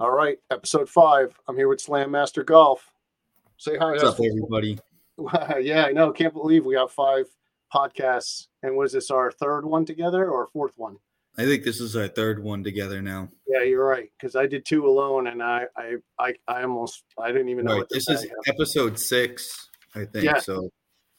All 0.00 0.12
right, 0.12 0.38
episode 0.52 0.88
five. 0.88 1.36
I'm 1.48 1.56
here 1.56 1.66
with 1.66 1.80
Slam 1.80 2.12
Master 2.12 2.44
Golf. 2.44 2.92
Say 3.56 3.76
hi. 3.76 3.90
What's 3.90 4.04
up, 4.04 4.20
everybody? 4.20 4.78
yeah, 5.60 5.86
I 5.86 5.90
know. 5.90 6.12
Can't 6.12 6.32
believe 6.32 6.64
we 6.64 6.74
got 6.74 6.92
five 6.92 7.26
podcasts. 7.74 8.46
And 8.62 8.76
was 8.76 8.92
this 8.92 9.10
our 9.10 9.32
third 9.32 9.64
one 9.64 9.84
together 9.84 10.30
or 10.30 10.46
fourth 10.46 10.74
one? 10.76 10.98
I 11.36 11.46
think 11.46 11.64
this 11.64 11.80
is 11.80 11.96
our 11.96 12.06
third 12.06 12.40
one 12.40 12.62
together 12.62 13.02
now. 13.02 13.28
Yeah, 13.48 13.64
you're 13.64 13.84
right. 13.84 14.08
Because 14.16 14.36
I 14.36 14.46
did 14.46 14.64
two 14.64 14.86
alone, 14.86 15.26
and 15.26 15.42
I, 15.42 15.64
I, 15.76 15.96
I, 16.16 16.34
I 16.46 16.62
almost, 16.62 17.02
I 17.18 17.32
didn't 17.32 17.48
even 17.48 17.64
know. 17.64 17.78
Right, 17.78 17.88
this 17.90 18.08
is 18.08 18.24
episode 18.46 19.00
six, 19.00 19.68
I 19.96 20.04
think. 20.04 20.26
Yeah. 20.26 20.38
So 20.38 20.70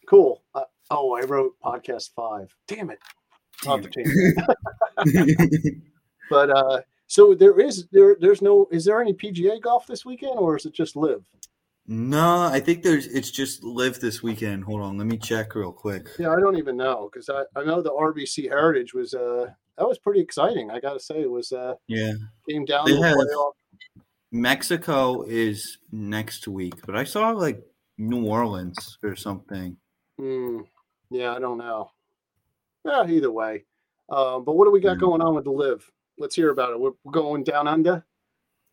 cool. 0.07 0.41
Uh, 0.55 0.63
oh, 0.89 1.17
I 1.17 1.25
wrote 1.25 1.51
podcast 1.61 2.11
five. 2.15 2.55
Damn 2.65 2.91
it. 2.91 2.99
Damn 3.61 3.83
it. 3.83 5.73
But 6.29 6.51
uh, 6.51 6.81
so 7.09 7.33
there 7.33 7.59
is 7.59 7.87
there 7.91 8.15
there's 8.21 8.41
no 8.41 8.67
is 8.71 8.85
there 8.85 9.01
any 9.01 9.13
PGA 9.13 9.59
golf 9.59 9.85
this 9.87 10.05
weekend 10.05 10.37
or 10.37 10.55
is 10.55 10.65
it 10.65 10.73
just 10.73 10.95
LIV? 10.95 11.25
no, 11.91 12.43
I 12.43 12.59
think 12.59 12.83
there's 12.83 13.07
it's 13.07 13.31
just 13.31 13.63
LIV 13.63 13.99
this 13.99 14.21
weekend. 14.21 14.63
Hold 14.63 14.81
on, 14.81 14.97
let 14.99 15.07
me 15.07 15.17
check 15.17 15.55
real 15.55 15.71
quick. 15.71 16.07
Yeah, 16.19 16.29
I 16.31 16.39
don't 16.39 16.57
even 16.57 16.77
know 16.77 17.09
because 17.11 17.29
I, 17.29 17.41
I 17.59 17.63
know 17.65 17.81
the 17.81 17.91
RBC 17.91 18.47
Heritage 18.47 18.93
was 18.93 19.13
uh 19.15 19.47
that 19.77 19.87
was 19.87 19.97
pretty 19.97 20.19
exciting. 20.19 20.69
I 20.69 20.79
got 20.79 20.93
to 20.93 20.99
say 20.99 21.21
it 21.21 21.31
was 21.31 21.51
uh 21.51 21.73
Yeah. 21.87 22.13
came 22.47 22.63
down 22.65 22.85
They 22.85 22.93
the 22.93 23.01
have- 23.07 23.17
Mexico 24.31 25.23
is 25.23 25.79
next 25.91 26.47
week, 26.47 26.75
but 26.85 26.95
I 26.95 27.03
saw 27.03 27.31
like 27.31 27.63
New 27.97 28.25
Orleans 28.27 28.97
or 29.03 29.15
something. 29.15 29.75
Hmm. 30.19 30.59
yeah, 31.09 31.33
I 31.33 31.39
don't 31.39 31.57
know. 31.57 31.89
Yeah, 32.85 33.07
either 33.07 33.31
way. 33.31 33.65
Um, 34.09 34.43
but 34.43 34.55
what 34.55 34.65
do 34.65 34.71
we 34.71 34.79
got 34.79 34.95
Hmm. 34.97 34.99
going 34.99 35.21
on 35.21 35.33
with 35.33 35.45
the 35.45 35.51
LIV? 35.51 35.89
Let's 36.19 36.35
hear 36.35 36.49
about 36.49 36.71
it. 36.73 36.79
We're, 36.79 36.91
going 37.11 37.43
down 37.45 37.67
under. 37.67 38.05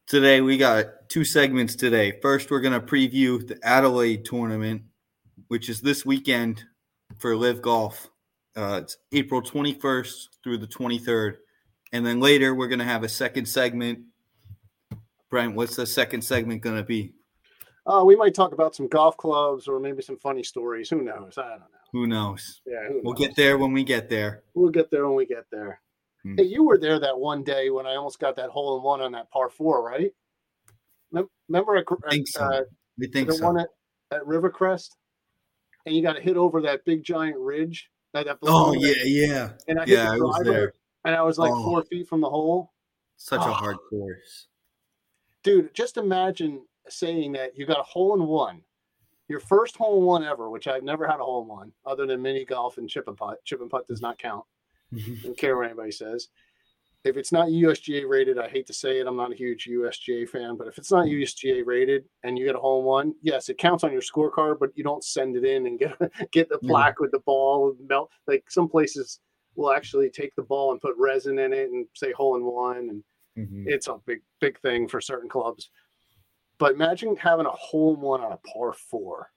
Today 0.08 0.40
we 0.40 0.58
got 0.58 1.08
two 1.08 1.24
segments 1.24 1.76
today. 1.76 2.18
First, 2.20 2.50
we're 2.50 2.60
gonna 2.60 2.80
preview 2.80 3.46
the 3.46 3.58
Adelaide 3.62 4.24
tournament, 4.24 4.82
which 5.48 5.68
is 5.68 5.80
this 5.80 6.04
weekend 6.04 6.64
for 7.18 7.36
LIV 7.36 7.62
Golf. 7.62 8.10
Uh, 8.56 8.80
it's 8.82 8.96
April 9.12 9.40
21st 9.40 10.28
through 10.42 10.58
the 10.58 10.66
23rd, 10.66 11.36
and 11.92 12.04
then 12.04 12.18
later 12.20 12.54
we're 12.54 12.68
gonna 12.68 12.84
have 12.84 13.04
a 13.04 13.08
second 13.08 13.46
segment. 13.46 14.00
Brian, 15.30 15.54
what's 15.54 15.76
the 15.76 15.86
second 15.86 16.22
segment 16.22 16.62
gonna 16.62 16.84
be? 16.84 17.12
Uh, 17.86 18.02
we 18.04 18.16
might 18.16 18.34
talk 18.34 18.52
about 18.52 18.74
some 18.74 18.88
golf 18.88 19.16
clubs 19.16 19.68
or 19.68 19.78
maybe 19.78 20.02
some 20.02 20.18
funny 20.18 20.42
stories. 20.42 20.90
Who 20.90 21.02
knows? 21.02 21.38
I 21.38 21.50
don't 21.50 21.60
know. 21.60 21.66
Who 21.92 22.06
knows? 22.08 22.60
Yeah, 22.66 22.88
who 22.88 23.00
We'll 23.04 23.14
knows? 23.14 23.26
get 23.26 23.36
there 23.36 23.58
when 23.58 23.72
we 23.72 23.84
get 23.84 24.08
there. 24.08 24.42
We'll 24.54 24.70
get 24.70 24.90
there 24.90 25.06
when 25.06 25.16
we 25.16 25.26
get 25.26 25.44
there. 25.52 25.80
Hmm. 26.26 26.34
Hey, 26.36 26.44
you 26.44 26.64
were 26.64 26.76
there 26.78 26.98
that 26.98 27.18
one 27.18 27.44
day 27.44 27.70
when 27.70 27.86
I 27.86 27.94
almost 27.94 28.18
got 28.18 28.34
that 28.36 28.50
hole 28.50 28.76
in 28.76 28.82
one 28.82 29.00
on 29.00 29.12
that 29.12 29.30
par 29.30 29.48
four, 29.48 29.84
right? 29.84 30.10
Remember, 31.48 31.76
at, 31.76 31.84
I 32.06 32.10
think 32.10 32.26
so. 32.26 32.42
uh, 32.42 32.62
I 33.00 33.06
think 33.12 33.28
the 33.28 33.34
so. 33.34 33.44
one 33.46 33.60
at, 33.60 33.68
at 34.10 34.22
Rivercrest, 34.24 34.88
and 35.86 35.94
you 35.94 36.02
got 36.02 36.14
to 36.14 36.20
hit 36.20 36.36
over 36.36 36.60
that 36.62 36.84
big 36.84 37.04
giant 37.04 37.36
ridge. 37.38 37.88
That, 38.14 38.26
that 38.26 38.38
Oh 38.42 38.72
yeah, 38.74 38.94
yeah, 39.04 39.50
and 39.68 39.78
I 39.78 39.84
hit 39.84 39.90
yeah. 39.90 40.04
the 40.06 40.10
I 40.10 40.16
was 40.18 40.36
driver, 40.42 40.50
there. 40.50 40.72
and 41.04 41.14
I 41.14 41.22
was 41.22 41.38
like 41.38 41.52
Oh. 41.52 41.62
four 41.64 41.84
feet 41.84 42.08
from 42.08 42.20
the 42.20 42.28
hole. 42.28 42.72
Such 43.16 43.42
Oh. 43.42 43.50
a 43.50 43.54
hard 43.54 43.76
course. 43.88 44.48
Dude, 45.44 45.72
just 45.72 45.96
imagine 45.96 46.62
saying 46.88 47.32
that 47.32 47.56
you 47.56 47.64
got 47.66 47.78
a 47.78 47.84
hole 47.84 48.14
in 48.20 48.26
one, 48.26 48.62
your 49.28 49.38
first 49.38 49.76
hole 49.76 49.98
in 50.00 50.04
one 50.04 50.24
ever, 50.24 50.50
which 50.50 50.66
I've 50.66 50.82
never 50.82 51.06
had 51.06 51.20
a 51.20 51.24
hole 51.24 51.42
in 51.42 51.48
one 51.48 51.72
other 51.84 52.06
than 52.06 52.20
mini 52.22 52.44
golf 52.44 52.78
and 52.78 52.88
chip 52.90 53.06
and 53.06 53.16
putt. 53.16 53.44
Chip 53.44 53.60
and 53.60 53.70
putt 53.70 53.86
does 53.86 54.00
not 54.00 54.18
count. 54.18 54.44
Don't 55.22 55.36
care 55.38 55.56
what 55.56 55.66
anybody 55.66 55.90
says. 55.92 56.28
If 57.04 57.16
it's 57.16 57.30
not 57.30 57.48
USGA 57.48 58.08
rated, 58.08 58.36
I 58.36 58.48
hate 58.48 58.66
to 58.66 58.72
say 58.72 58.98
it, 58.98 59.06
I'm 59.06 59.16
not 59.16 59.30
a 59.32 59.36
huge 59.36 59.68
USGA 59.70 60.28
fan, 60.28 60.56
but 60.56 60.66
if 60.66 60.76
it's 60.76 60.90
not 60.90 61.06
USGA 61.06 61.64
rated 61.64 62.04
and 62.24 62.36
you 62.36 62.44
get 62.46 62.56
a 62.56 62.58
hole 62.58 62.80
in 62.80 62.84
one, 62.84 63.14
yes, 63.22 63.48
it 63.48 63.58
counts 63.58 63.84
on 63.84 63.92
your 63.92 64.00
scorecard, 64.00 64.58
but 64.58 64.70
you 64.74 64.82
don't 64.82 65.04
send 65.04 65.36
it 65.36 65.44
in 65.44 65.66
and 65.66 65.78
get 65.78 65.96
get 66.32 66.48
the 66.48 66.58
plaque 66.58 66.98
with 66.98 67.12
the 67.12 67.20
ball 67.20 67.70
and 67.78 67.88
melt. 67.88 68.10
Like 68.26 68.44
some 68.50 68.68
places 68.68 69.20
will 69.54 69.72
actually 69.72 70.10
take 70.10 70.34
the 70.34 70.42
ball 70.42 70.72
and 70.72 70.80
put 70.80 70.94
resin 70.98 71.38
in 71.38 71.52
it 71.52 71.70
and 71.70 71.86
say 71.94 72.10
hole 72.12 72.36
in 72.36 72.44
one, 72.44 72.76
and 72.78 73.04
Mhm. 73.38 73.64
it's 73.66 73.86
a 73.86 73.98
big 74.06 74.22
big 74.40 74.58
thing 74.60 74.88
for 74.88 75.00
certain 75.00 75.28
clubs. 75.28 75.70
But 76.58 76.72
imagine 76.72 77.14
having 77.16 77.44
a 77.46 77.50
hole 77.50 77.94
in 77.94 78.00
one 78.00 78.22
on 78.22 78.32
a 78.32 78.38
par 78.38 78.72
four. 78.72 79.30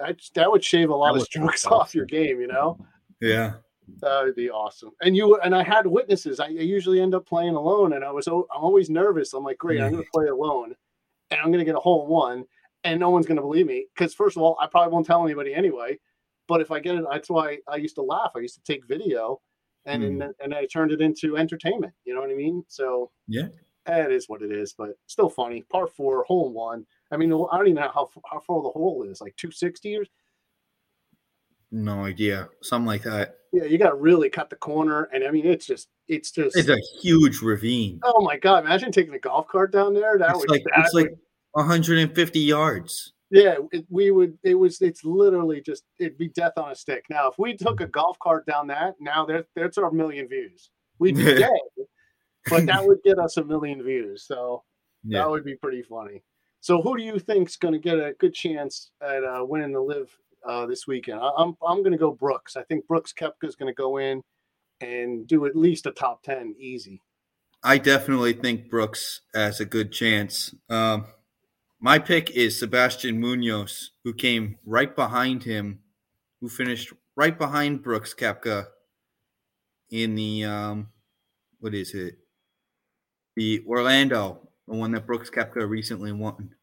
That 0.00 0.20
that 0.34 0.50
would 0.50 0.64
shave 0.64 0.90
a 0.90 0.94
lot 0.94 1.16
of 1.16 1.22
strokes 1.22 1.64
off 1.66 1.94
your 1.94 2.04
game, 2.06 2.40
you 2.40 2.48
know. 2.48 2.78
Yeah. 3.20 3.54
That 4.00 4.24
would 4.24 4.34
be 4.34 4.50
awesome. 4.50 4.90
And 5.00 5.16
you 5.16 5.36
and 5.36 5.54
I 5.54 5.62
had 5.62 5.86
witnesses. 5.86 6.40
I, 6.40 6.46
I 6.46 6.48
usually 6.48 7.00
end 7.00 7.14
up 7.14 7.26
playing 7.26 7.54
alone, 7.54 7.92
and 7.92 8.04
I 8.04 8.10
was 8.10 8.26
I'm 8.26 8.44
always 8.50 8.90
nervous. 8.90 9.32
I'm 9.32 9.44
like, 9.44 9.58
great, 9.58 9.80
I'm 9.80 9.92
going 9.92 10.02
to 10.02 10.08
mm-hmm. 10.08 10.20
play 10.20 10.28
alone, 10.28 10.74
and 11.30 11.40
I'm 11.40 11.48
going 11.48 11.60
to 11.60 11.64
get 11.64 11.76
a 11.76 11.80
hole 11.80 12.04
in 12.04 12.10
one, 12.10 12.44
and 12.84 13.00
no 13.00 13.10
one's 13.10 13.26
going 13.26 13.36
to 13.36 13.42
believe 13.42 13.66
me 13.66 13.86
because 13.94 14.14
first 14.14 14.36
of 14.36 14.42
all, 14.42 14.56
I 14.60 14.66
probably 14.66 14.92
won't 14.92 15.06
tell 15.06 15.24
anybody 15.24 15.54
anyway. 15.54 15.98
But 16.48 16.60
if 16.60 16.70
I 16.70 16.78
get 16.80 16.94
it, 16.96 17.04
that's 17.10 17.30
why 17.30 17.58
I 17.68 17.76
used 17.76 17.96
to 17.96 18.02
laugh. 18.02 18.32
I 18.36 18.40
used 18.40 18.54
to 18.56 18.72
take 18.72 18.86
video, 18.86 19.40
and 19.84 20.02
and, 20.02 20.22
mm. 20.22 20.32
and 20.40 20.54
I 20.54 20.66
turned 20.66 20.92
it 20.92 21.00
into 21.00 21.36
entertainment. 21.36 21.92
You 22.04 22.14
know 22.14 22.20
what 22.20 22.30
I 22.30 22.34
mean? 22.34 22.64
So 22.68 23.10
Yeah. 23.28 23.48
it 23.86 24.12
is 24.12 24.28
what 24.28 24.42
it 24.42 24.50
is, 24.50 24.74
but 24.76 24.90
still 25.06 25.28
funny. 25.28 25.62
Par 25.70 25.86
four, 25.86 26.24
hole 26.24 26.48
in 26.48 26.54
one. 26.54 26.86
I 27.12 27.16
mean, 27.16 27.32
I 27.32 27.56
don't 27.56 27.68
even 27.68 27.74
know 27.76 27.90
how 27.92 28.10
how 28.30 28.40
far 28.40 28.62
the 28.62 28.70
hole 28.70 29.06
is, 29.08 29.20
like 29.20 29.36
260 29.36 29.96
or 29.96 30.04
No 31.72 32.04
idea. 32.04 32.48
Something 32.62 32.86
like 32.86 33.02
that. 33.02 33.36
yeah. 33.52 33.64
You 33.64 33.78
got 33.78 33.90
to 33.90 33.96
really 33.96 34.30
cut 34.30 34.50
the 34.50 34.56
corner, 34.56 35.04
and 35.12 35.24
I 35.24 35.30
mean, 35.30 35.46
it's 35.46 35.66
just 35.66 35.88
it's 36.08 36.30
just 36.30 36.56
It's 36.56 36.68
a 36.68 36.78
huge 37.02 37.42
ravine. 37.42 37.98
Oh 38.04 38.22
my 38.22 38.36
god! 38.38 38.64
Imagine 38.64 38.92
taking 38.92 39.14
a 39.14 39.18
golf 39.18 39.48
cart 39.48 39.72
down 39.72 39.94
there. 39.94 40.16
That 40.18 40.30
It's 40.30 40.38
would 40.38 40.50
like 40.50 40.62
that 40.64 40.84
it's 40.84 40.94
like 40.94 41.10
150 41.52 42.38
yards. 42.40 43.12
yeah. 43.30 43.56
It, 43.72 43.84
we 43.90 44.10
would. 44.10 44.38
It 44.44 44.54
was. 44.54 44.80
It's 44.80 45.04
literally 45.04 45.60
just. 45.60 45.82
It'd 45.98 46.18
be 46.18 46.28
death 46.28 46.52
on 46.56 46.70
a 46.70 46.74
stick. 46.74 47.04
Now, 47.10 47.28
if 47.28 47.34
we 47.38 47.56
took 47.56 47.80
a 47.80 47.86
golf 47.86 48.16
cart 48.22 48.46
down 48.46 48.68
that, 48.68 48.94
now 49.00 49.24
there, 49.26 49.44
there's 49.56 49.78
our 49.78 49.90
million 49.90 50.28
views. 50.28 50.70
We'd 51.00 51.16
be 51.16 51.24
dead, 51.24 51.50
but 52.48 52.66
that 52.66 52.86
would 52.86 52.98
get 53.04 53.18
us 53.18 53.36
a 53.38 53.44
million 53.44 53.82
views. 53.82 54.24
So 54.26 54.62
Yeah. 55.04 55.20
that 55.20 55.30
would 55.30 55.44
be 55.44 55.56
pretty 55.56 55.82
funny. 55.82 56.22
So, 56.60 56.80
who 56.82 56.96
do 56.96 57.02
you 57.02 57.18
think's 57.18 57.56
going 57.56 57.74
to 57.74 57.80
get 57.80 57.98
a 57.98 58.14
good 58.18 58.34
chance 58.34 58.90
at 59.02 59.24
uh, 59.24 59.44
winning 59.44 59.72
the 59.72 59.80
LIV 59.80 60.08
uh, 60.44 60.66
this 60.66 60.86
weekend? 60.86 61.20
I, 61.20 61.30
I'm 61.38 61.56
I'm 61.66 61.78
going 61.78 61.92
to 61.92 61.98
go 61.98 62.12
Brooks. 62.12 62.56
I 62.56 62.62
think 62.64 62.86
Brooks 62.86 63.12
Koepka 63.12 63.44
is 63.44 63.56
going 63.56 63.72
to 63.72 63.76
go 63.76 63.98
in 63.98 64.22
and 64.80 65.26
do 65.26 65.46
at 65.46 65.56
least 65.56 65.86
a 65.86 65.92
top 65.92 66.22
ten 66.22 66.54
easy. 66.58 67.00
I 67.62 67.78
definitely 67.78 68.32
think 68.32 68.70
Brooks 68.70 69.22
has 69.34 69.60
a 69.60 69.64
good 69.64 69.92
chance. 69.92 70.54
Um, 70.68 71.06
my 71.80 71.98
pick 71.98 72.30
is 72.30 72.58
Sebastian 72.58 73.20
Munoz, 73.20 73.90
who 74.04 74.12
came 74.12 74.58
right 74.64 74.94
behind 74.94 75.44
him, 75.44 75.80
who 76.40 76.48
finished 76.48 76.92
right 77.16 77.36
behind 77.36 77.82
Brooks 77.82 78.14
Koepka 78.14 78.66
in 79.90 80.14
the 80.14 80.44
um, 80.44 80.88
what 81.60 81.74
is 81.74 81.94
it? 81.94 82.18
The 83.36 83.64
Orlando, 83.66 84.48
the 84.68 84.74
one 84.74 84.92
that 84.92 85.06
Brooks 85.06 85.30
Koepka 85.30 85.68
recently 85.68 86.12
won. 86.12 86.54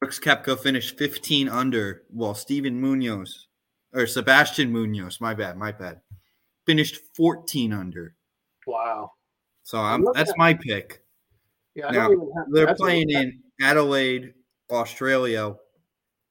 Brooks 0.00 0.18
Koepka 0.20 0.58
finished 0.58 0.96
15 0.96 1.48
under, 1.48 2.02
while 2.10 2.34
Steven 2.34 2.80
Munoz 2.80 3.48
or 3.92 4.06
Sebastian 4.06 4.70
Munoz, 4.72 5.20
my 5.20 5.34
bad, 5.34 5.56
my 5.56 5.72
bad, 5.72 6.00
finished 6.66 7.00
14 7.16 7.72
under. 7.72 8.14
Wow. 8.66 9.12
So 9.64 9.78
I'm, 9.78 10.04
that's 10.14 10.30
at- 10.30 10.38
my 10.38 10.54
pick. 10.54 11.02
Yeah, 11.74 11.88
I 11.88 11.92
Now, 11.92 12.08
don't 12.08 12.12
even 12.12 12.32
have, 12.36 12.46
They're 12.50 12.74
playing 12.74 13.10
in 13.10 13.40
Adelaide, 13.60 14.34
Australia. 14.70 15.54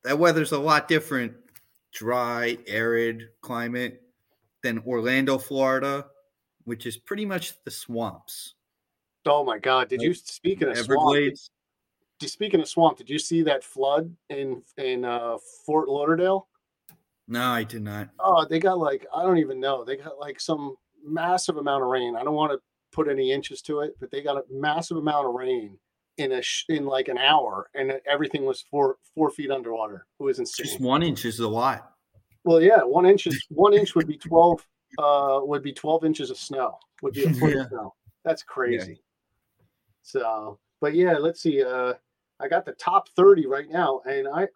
That 0.03 0.19
weather's 0.19 0.51
a 0.51 0.59
lot 0.59 0.87
different, 0.87 1.33
dry, 1.93 2.57
arid 2.67 3.29
climate 3.41 4.01
than 4.63 4.79
Orlando, 4.85 5.37
Florida, 5.37 6.05
which 6.65 6.85
is 6.85 6.97
pretty 6.97 7.25
much 7.25 7.53
the 7.63 7.71
swamps. 7.71 8.55
Oh 9.25 9.43
my 9.43 9.57
God! 9.59 9.89
Did 9.89 10.01
you 10.01 10.13
speaking 10.13 10.69
of 10.69 10.77
swamp? 10.77 10.89
Everglades. 10.89 11.51
Speaking 12.25 12.59
of 12.61 12.67
swamp, 12.67 12.97
did 12.97 13.09
you 13.09 13.19
see 13.19 13.43
that 13.43 13.63
flood 13.63 14.15
in 14.29 14.63
in 14.77 15.05
uh, 15.05 15.37
Fort 15.65 15.87
Lauderdale? 15.87 16.47
No, 17.27 17.43
I 17.43 17.63
did 17.63 17.83
not. 17.83 18.09
Oh, 18.19 18.45
they 18.45 18.59
got 18.59 18.79
like 18.79 19.05
I 19.15 19.23
don't 19.23 19.37
even 19.37 19.59
know. 19.59 19.83
They 19.83 19.97
got 19.97 20.17
like 20.19 20.39
some 20.39 20.75
massive 21.05 21.57
amount 21.57 21.83
of 21.83 21.89
rain. 21.89 22.15
I 22.15 22.23
don't 22.23 22.33
want 22.33 22.53
to 22.53 22.59
put 22.91 23.07
any 23.07 23.31
inches 23.31 23.61
to 23.63 23.81
it, 23.81 23.95
but 23.99 24.09
they 24.09 24.21
got 24.23 24.37
a 24.37 24.43
massive 24.49 24.97
amount 24.97 25.27
of 25.27 25.33
rain 25.35 25.77
in 26.17 26.31
a 26.31 26.41
sh- 26.41 26.65
in 26.69 26.85
like 26.85 27.07
an 27.09 27.19
hour, 27.19 27.69
and 27.75 27.93
everything 28.09 28.45
was 28.45 28.61
four 28.71 28.97
four 29.13 29.29
feet 29.29 29.51
underwater. 29.51 30.07
It 30.19 30.23
was 30.23 30.39
insane. 30.39 30.65
Just 30.65 30.79
one 30.79 31.03
inch 31.03 31.23
is 31.25 31.39
a 31.39 31.47
lot. 31.47 31.91
Well, 32.45 32.61
yeah, 32.61 32.81
one 32.81 33.05
inch 33.05 33.27
is 33.27 33.45
one 33.49 33.73
inch 33.73 33.93
would 33.93 34.07
be 34.07 34.17
twelve 34.17 34.65
uh 34.97 35.41
would 35.43 35.61
be 35.61 35.73
twelve 35.73 36.03
inches 36.03 36.31
of 36.31 36.37
snow. 36.37 36.79
Would 37.03 37.13
be 37.13 37.25
a 37.25 37.33
foot 37.33 37.51
Yeah. 37.55 37.61
of 37.61 37.67
snow. 37.67 37.93
That's 38.25 38.41
crazy. 38.41 39.01
So, 40.01 40.59
but 40.81 40.95
yeah, 40.95 41.17
let's 41.17 41.41
see. 41.41 41.61
Uh, 41.63 41.93
I 42.39 42.47
got 42.47 42.65
the 42.65 42.73
top 42.73 43.09
thirty 43.09 43.45
right 43.47 43.69
now, 43.69 44.01
and 44.05 44.27
I 44.27 44.47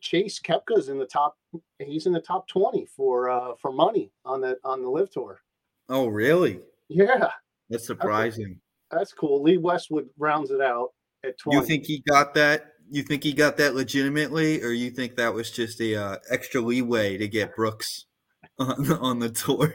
Chase 0.00 0.40
Koepka's 0.40 0.88
in 0.88 0.98
the 0.98 1.06
top. 1.06 1.36
He's 1.78 2.06
in 2.06 2.12
the 2.12 2.20
top 2.20 2.48
twenty 2.48 2.86
for 2.86 3.28
uh 3.30 3.54
for 3.60 3.72
money 3.72 4.12
on 4.24 4.40
the 4.40 4.58
on 4.64 4.82
the 4.82 4.88
LIV 4.90 5.10
tour. 5.10 5.40
Oh, 5.88 6.06
really? 6.08 6.60
Yeah, 6.88 7.28
That's 7.70 7.86
surprising. 7.86 8.60
that's 8.90 9.12
cool. 9.12 9.42
Lee 9.42 9.56
Westwood 9.56 10.08
rounds 10.18 10.50
it 10.50 10.60
out, 10.60 10.90
at 11.24 11.38
20. 11.38 11.58
You 11.58 11.64
think 11.64 11.84
he 11.84 12.02
got 12.08 12.34
that? 12.34 12.72
You 12.90 13.02
think 13.02 13.22
he 13.24 13.32
got 13.32 13.56
that 13.58 13.74
legitimately, 13.74 14.62
or 14.62 14.70
you 14.70 14.90
think 14.90 15.16
that 15.16 15.34
was 15.34 15.50
just 15.50 15.80
a 15.80 15.96
uh, 15.96 16.16
extra 16.30 16.60
leeway 16.60 17.16
to 17.18 17.28
get 17.28 17.54
Brooks 17.56 18.06
on 18.58 18.90
on 18.92 19.18
the 19.18 19.30
tour? 19.30 19.74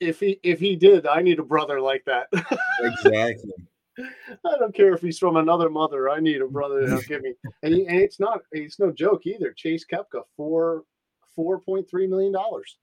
if 0.00 0.20
he 0.20 0.38
if 0.42 0.60
he 0.60 0.76
did, 0.76 1.06
I 1.06 1.22
need 1.22 1.38
a 1.38 1.44
brother 1.44 1.80
like 1.80 2.04
that. 2.06 2.28
Exactly. 2.80 3.52
I 3.98 4.58
don't 4.58 4.74
care 4.74 4.92
if 4.94 5.00
he's 5.00 5.18
from 5.18 5.36
another 5.36 5.68
mother. 5.70 6.08
I 6.08 6.20
need 6.20 6.40
a 6.40 6.46
brother 6.46 6.86
to 6.86 7.02
give 7.06 7.22
me. 7.22 7.34
And, 7.62 7.74
he, 7.74 7.86
and 7.86 8.00
it's 8.00 8.20
not 8.20 8.40
it's 8.52 8.78
no 8.78 8.90
joke 8.92 9.26
either. 9.26 9.52
Chase 9.52 9.84
Koepka 9.90 10.22
four 10.36 10.84
four 11.34 11.60
point 11.60 11.88
three 11.90 12.06
million 12.06 12.32
dollars. 12.32 12.78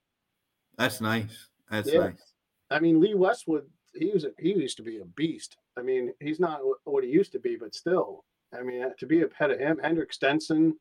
That's 0.77 1.00
nice. 1.01 1.47
That's 1.71 1.91
Yeah. 1.91 2.00
nice. 2.07 2.33
I 2.69 2.79
mean, 2.79 3.00
Lee 3.00 3.13
Westwood, 3.15 3.65
he 3.94 4.12
was 4.12 4.25
a, 4.25 4.31
he 4.39 4.50
used 4.53 4.77
to 4.77 4.83
be 4.83 5.00
a 5.00 5.06
beast. 5.06 5.57
I 5.77 5.81
mean, 5.81 6.12
he's 6.19 6.39
not 6.39 6.59
what 6.83 7.03
he 7.03 7.09
used 7.09 7.31
to 7.33 7.39
be, 7.39 7.56
but 7.56 7.75
still, 7.75 8.25
I 8.57 8.63
mean, 8.63 8.83
uh, 8.83 8.89
to 9.00 9.06
be 9.06 9.21
ahead 9.21 9.51
of 9.51 9.59
him, 9.59 9.79
Henrik 9.81 10.11
Stenson, 10.11 10.73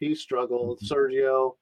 he 0.00 0.14
struggled. 0.14 0.80
Mhm. 0.80 0.88
Sergio, 0.90 1.56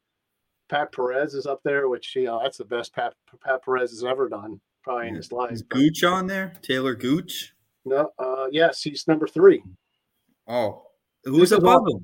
Pat 0.69 0.93
Perez 0.93 1.34
is 1.34 1.46
up 1.46 1.61
there, 1.62 1.88
which 1.88 2.17
you 2.17 2.25
know 2.25 2.40
that's 2.43 2.58
the 2.58 2.64
best 2.64 2.93
Pat 2.94 3.14
Pat 3.44 3.62
Perez 3.64 3.90
has 3.90 4.02
ever 4.05 4.29
done 4.29 4.61
probably 4.82 5.08
in 5.08 5.14
his 5.14 5.31
life. 5.32 5.52
Is 5.52 5.62
Gooch 5.62 6.02
on 6.05 6.26
there? 6.26 6.52
Talor 6.62 6.99
Gooch? 6.99 7.55
No, 7.87 8.11
uh, 8.19 8.47
yes, 8.50 8.83
he's 8.83 9.06
number 9.06 9.27
three. 9.29 9.62
Oh, 10.49 10.87
who's 11.25 11.53
above 11.53 11.83
all- 11.87 12.03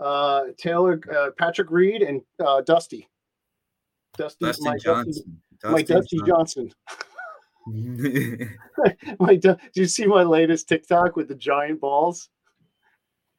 Uh, 0.00 0.42
Talor, 0.62 1.00
uh, 1.14 1.30
Patrick 1.38 1.70
Reed, 1.70 2.02
and 2.02 2.20
uh, 2.44 2.60
Dusty. 2.62 3.08
Dusty, 4.18 4.44
him? 4.44 4.48
Dustin 4.48 4.64
my 4.64 4.72
Dusty, 4.72 4.84
Johnson. 4.84 5.40
my 5.64 5.82
Dusty 5.82 6.18
Johnson. 6.26 6.70
Johnson. 6.70 6.72
My, 9.20 9.36
do 9.36 9.56
you 9.74 9.84
see 9.86 10.06
my 10.06 10.22
latest 10.22 10.66
TikTok 10.68 11.14
with 11.14 11.28
the 11.28 11.34
giant 11.34 11.80
balls? 11.80 12.30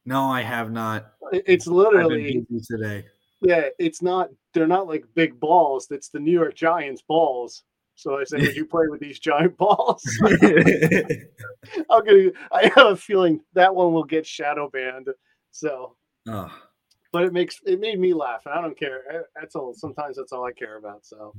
no, 0.06 0.22
I 0.22 0.42
have 0.42 0.70
not. 0.70 1.12
It's 1.32 1.66
literally 1.66 2.46
today. 2.70 3.04
Yeah, 3.42 3.64
it's 3.78 4.00
not. 4.00 4.30
They're 4.54 4.66
not 4.68 4.86
like 4.86 5.04
big 5.14 5.38
balls. 5.40 5.88
It's 5.90 6.08
the 6.08 6.20
New 6.20 6.30
York 6.32 6.54
Giants 6.54 7.02
balls. 7.06 7.64
So 8.02 8.18
I 8.18 8.24
say, 8.24 8.38
would 8.38 8.56
you 8.56 8.66
play 8.66 8.88
with 8.88 9.00
these 9.00 9.20
giant 9.20 9.56
balls? 9.56 10.02
I'm 10.22 12.04
gonna. 12.04 12.30
I 12.50 12.70
have 12.74 12.86
a 12.88 12.96
feeling 12.96 13.40
that 13.54 13.72
one 13.72 13.92
will 13.92 14.04
get 14.04 14.26
shadow 14.26 14.68
banned. 14.68 15.08
So, 15.52 15.94
oh, 16.28 16.52
but 17.12 17.22
it 17.22 17.32
makes 17.32 17.60
it 17.64 17.78
made 17.78 18.00
me 18.00 18.12
laugh. 18.12 18.42
I 18.46 18.60
don't 18.60 18.76
care. 18.76 19.26
That's 19.38 19.54
all. 19.54 19.72
Sometimes 19.72 20.16
that's 20.16 20.32
all 20.32 20.44
I 20.44 20.50
care 20.50 20.78
about. 20.78 21.06
So, 21.06 21.32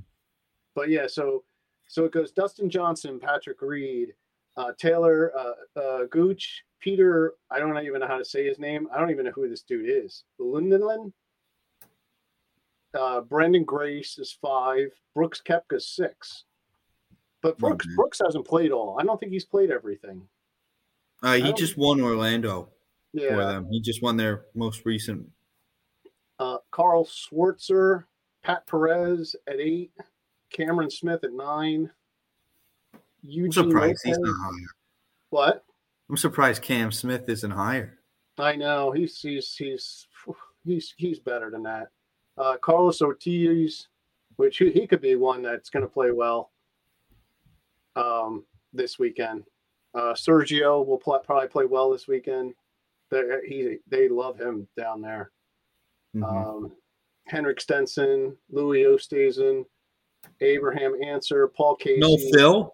but 0.73 0.89
yeah. 0.89 1.05
So, 1.05 1.43
so 1.87 2.05
it 2.05 2.13
goes 2.13 2.31
Dustin 2.31 2.69
Johnson, 2.69 3.19
Patrick 3.19 3.61
Reed, 3.61 4.13
uh, 4.55 4.71
Talor 4.81 5.31
uh, 5.35 5.79
uh, 5.79 6.05
Gooch, 6.09 6.63
Peter. 6.79 7.33
I 7.51 7.59
don't 7.59 7.77
even 7.77 7.99
know 7.99 8.07
how 8.07 8.17
to 8.17 8.25
say 8.25 8.45
his 8.45 8.57
name. 8.57 8.87
I 8.93 8.99
don't 8.99 9.11
even 9.11 9.25
know 9.25 9.31
who 9.31 9.49
this 9.49 9.63
dude 9.63 9.89
is. 9.89 10.23
Lundeland. 10.39 11.11
Uh, 12.97 13.19
Branden 13.21 13.65
Grace 13.65 14.17
is 14.17 14.37
five. 14.41 14.91
Brooks 15.13 15.41
Koepka 15.45 15.81
six. 15.81 16.45
But 17.43 17.59
Brooks 17.59 17.85
Okay. 17.85 17.95
Brooks 17.95 18.21
hasn't 18.25 18.47
played 18.47 18.71
all. 18.71 18.97
I 18.99 19.03
don't 19.03 19.19
think 19.19 19.31
he's 19.31 19.45
played 19.45 19.69
everything. 19.69 20.27
uh, 21.21 21.33
he 21.35 21.53
just 21.53 21.77
won 21.77 22.01
Orlando 22.01 22.69
for 23.13 23.19
Yeah. 23.21 23.35
them. 23.35 23.67
He 23.69 23.79
just 23.81 24.01
won 24.01 24.17
their 24.17 24.45
most 24.55 24.83
recent. 24.85 25.29
Uh, 26.39 26.57
Carl 26.71 27.05
Schwartzel, 27.05 28.05
Pat 28.41 28.65
Perez 28.65 29.35
at 29.45 29.59
eight, 29.59 29.91
Cameron 30.49 30.89
Smith 30.89 31.23
at 31.23 31.31
nine. 31.33 31.91
I'm 32.93 32.99
Eugene 33.21 33.51
surprised 33.51 34.01
he's 34.03 34.17
not 34.17 34.35
higher. 34.41 34.67
What? 35.29 35.65
I'm 36.09 36.17
surprised 36.17 36.61
Cam 36.61 36.91
Smith 36.91 37.29
isn't 37.29 37.51
higher. 37.51 37.99
I 38.37 38.55
know 38.55 38.91
he's 38.91 39.19
he's 39.21 39.55
he's 39.55 40.07
he's 40.65 40.93
he's 40.97 41.19
better 41.19 41.49
than 41.51 41.63
that. 41.63 41.89
Uh, 42.37 42.57
Carlos 42.57 43.01
Ortiz, 43.01 43.87
which 44.37 44.57
he, 44.57 44.71
he 44.71 44.87
could 44.87 45.01
be 45.01 45.15
one 45.15 45.41
that's 45.43 45.69
going 45.69 45.83
to 45.85 45.91
play 45.91 46.11
well 46.11 46.51
um, 47.95 48.45
this 48.73 48.97
weekend. 48.99 49.43
Uh, 49.95 50.13
Sergio 50.13 50.85
will 50.85 50.97
pl- 50.97 51.19
probably 51.23 51.47
play 51.47 51.65
well 51.65 51.91
this 51.91 52.07
weekend. 52.07 52.53
They 53.11 53.21
he 53.47 53.77
they 53.87 54.09
love 54.09 54.39
him 54.39 54.67
down 54.77 55.01
there. 55.01 55.31
Mhm. 56.15 56.23
Um, 56.23 56.71
Henrik 57.27 57.61
Stenson, 57.61 58.35
Louis 58.49 58.83
Oosthuizen, 58.83 59.65
Abraham 60.41 60.95
Ancer, 61.03 61.47
Paul 61.47 61.75
Casey. 61.75 61.99
no 61.99 62.17
Phil. 62.33 62.73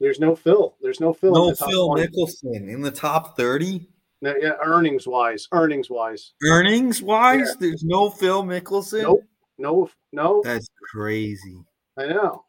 There's 0.00 0.18
no 0.18 0.34
Phil. 0.34 0.74
There's 0.80 1.00
no 1.00 1.12
Phil. 1.12 1.28
in 1.28 1.34
No 1.34 1.50
the 1.50 1.56
top 1.56 1.68
Phil 1.70 1.86
20. 1.94 2.06
Mickelson 2.08 2.68
in 2.68 2.80
the 2.82 2.90
top 2.90 3.36
30. 3.36 3.88
No, 4.22 4.34
yeah, 4.40 4.52
earnings 4.64 5.06
wise, 5.06 5.46
earnings 5.52 5.88
wise. 5.90 6.32
Earnings 6.42 7.00
wise, 7.02 7.48
Yeah. 7.48 7.54
there's 7.60 7.84
no 7.84 8.10
Phil 8.10 8.42
Mickelson. 8.42 9.02
Nope. 9.02 9.20
No, 9.58 9.90
no. 10.12 10.40
That's 10.42 10.68
crazy. 10.90 11.62
I 11.96 12.06
know. 12.06 12.44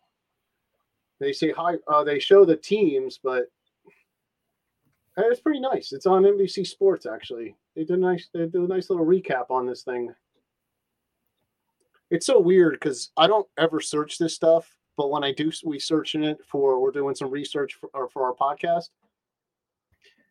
They 1.19 1.31
say 1.33 1.51
hi. 1.51 1.75
Uh, 1.87 2.03
they 2.03 2.19
show 2.19 2.43
the 2.45 2.57
teams, 2.57 3.19
but 3.23 3.43
uh, 5.17 5.23
it's 5.29 5.39
pretty 5.39 5.59
nice. 5.61 5.93
It's 5.93 6.05
on 6.05 6.23
NBC 6.23 6.67
Sports. 6.67 7.05
Actually, 7.05 7.55
they 7.75 7.83
did 7.85 7.97
a 7.97 8.01
nice. 8.01 8.27
They 8.33 8.39
did 8.41 8.55
a 8.55 8.67
nice 8.67 8.89
little 8.89 9.05
recap 9.05 9.49
on 9.49 9.65
this 9.65 9.83
thing. 9.83 10.13
It's 12.11 12.25
so 12.25 12.39
weird 12.39 12.73
because 12.73 13.11
I 13.17 13.27
don't 13.27 13.47
ever 13.57 13.79
search 13.79 14.17
this 14.17 14.35
stuff, 14.35 14.75
but 14.97 15.09
when 15.09 15.23
I 15.23 15.31
do, 15.31 15.51
we 15.63 15.79
searching 15.79 16.23
it 16.23 16.37
for. 16.47 16.79
We're 16.79 16.91
doing 16.91 17.15
some 17.15 17.31
research 17.31 17.73
for, 17.75 17.89
or 17.93 18.09
for 18.09 18.23
our 18.25 18.33
podcast, 18.33 18.89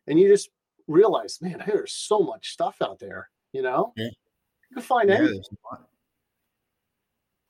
and 0.07 0.19
you 0.19 0.27
just 0.29 0.49
realize, 0.87 1.39
man, 1.41 1.63
there's 1.65 1.91
so 1.93 2.19
much 2.19 2.51
stuff 2.51 2.77
out 2.81 2.99
there. 2.99 3.29
You 3.53 3.61
know, 3.63 3.93
Yeah. 3.97 4.05
you 4.69 4.73
can 4.75 4.83
find 4.83 5.09
Yeah, 5.09 5.15
anything 5.15 5.33
there's 5.35 5.49
a 5.49 5.55
lot. 5.75 5.89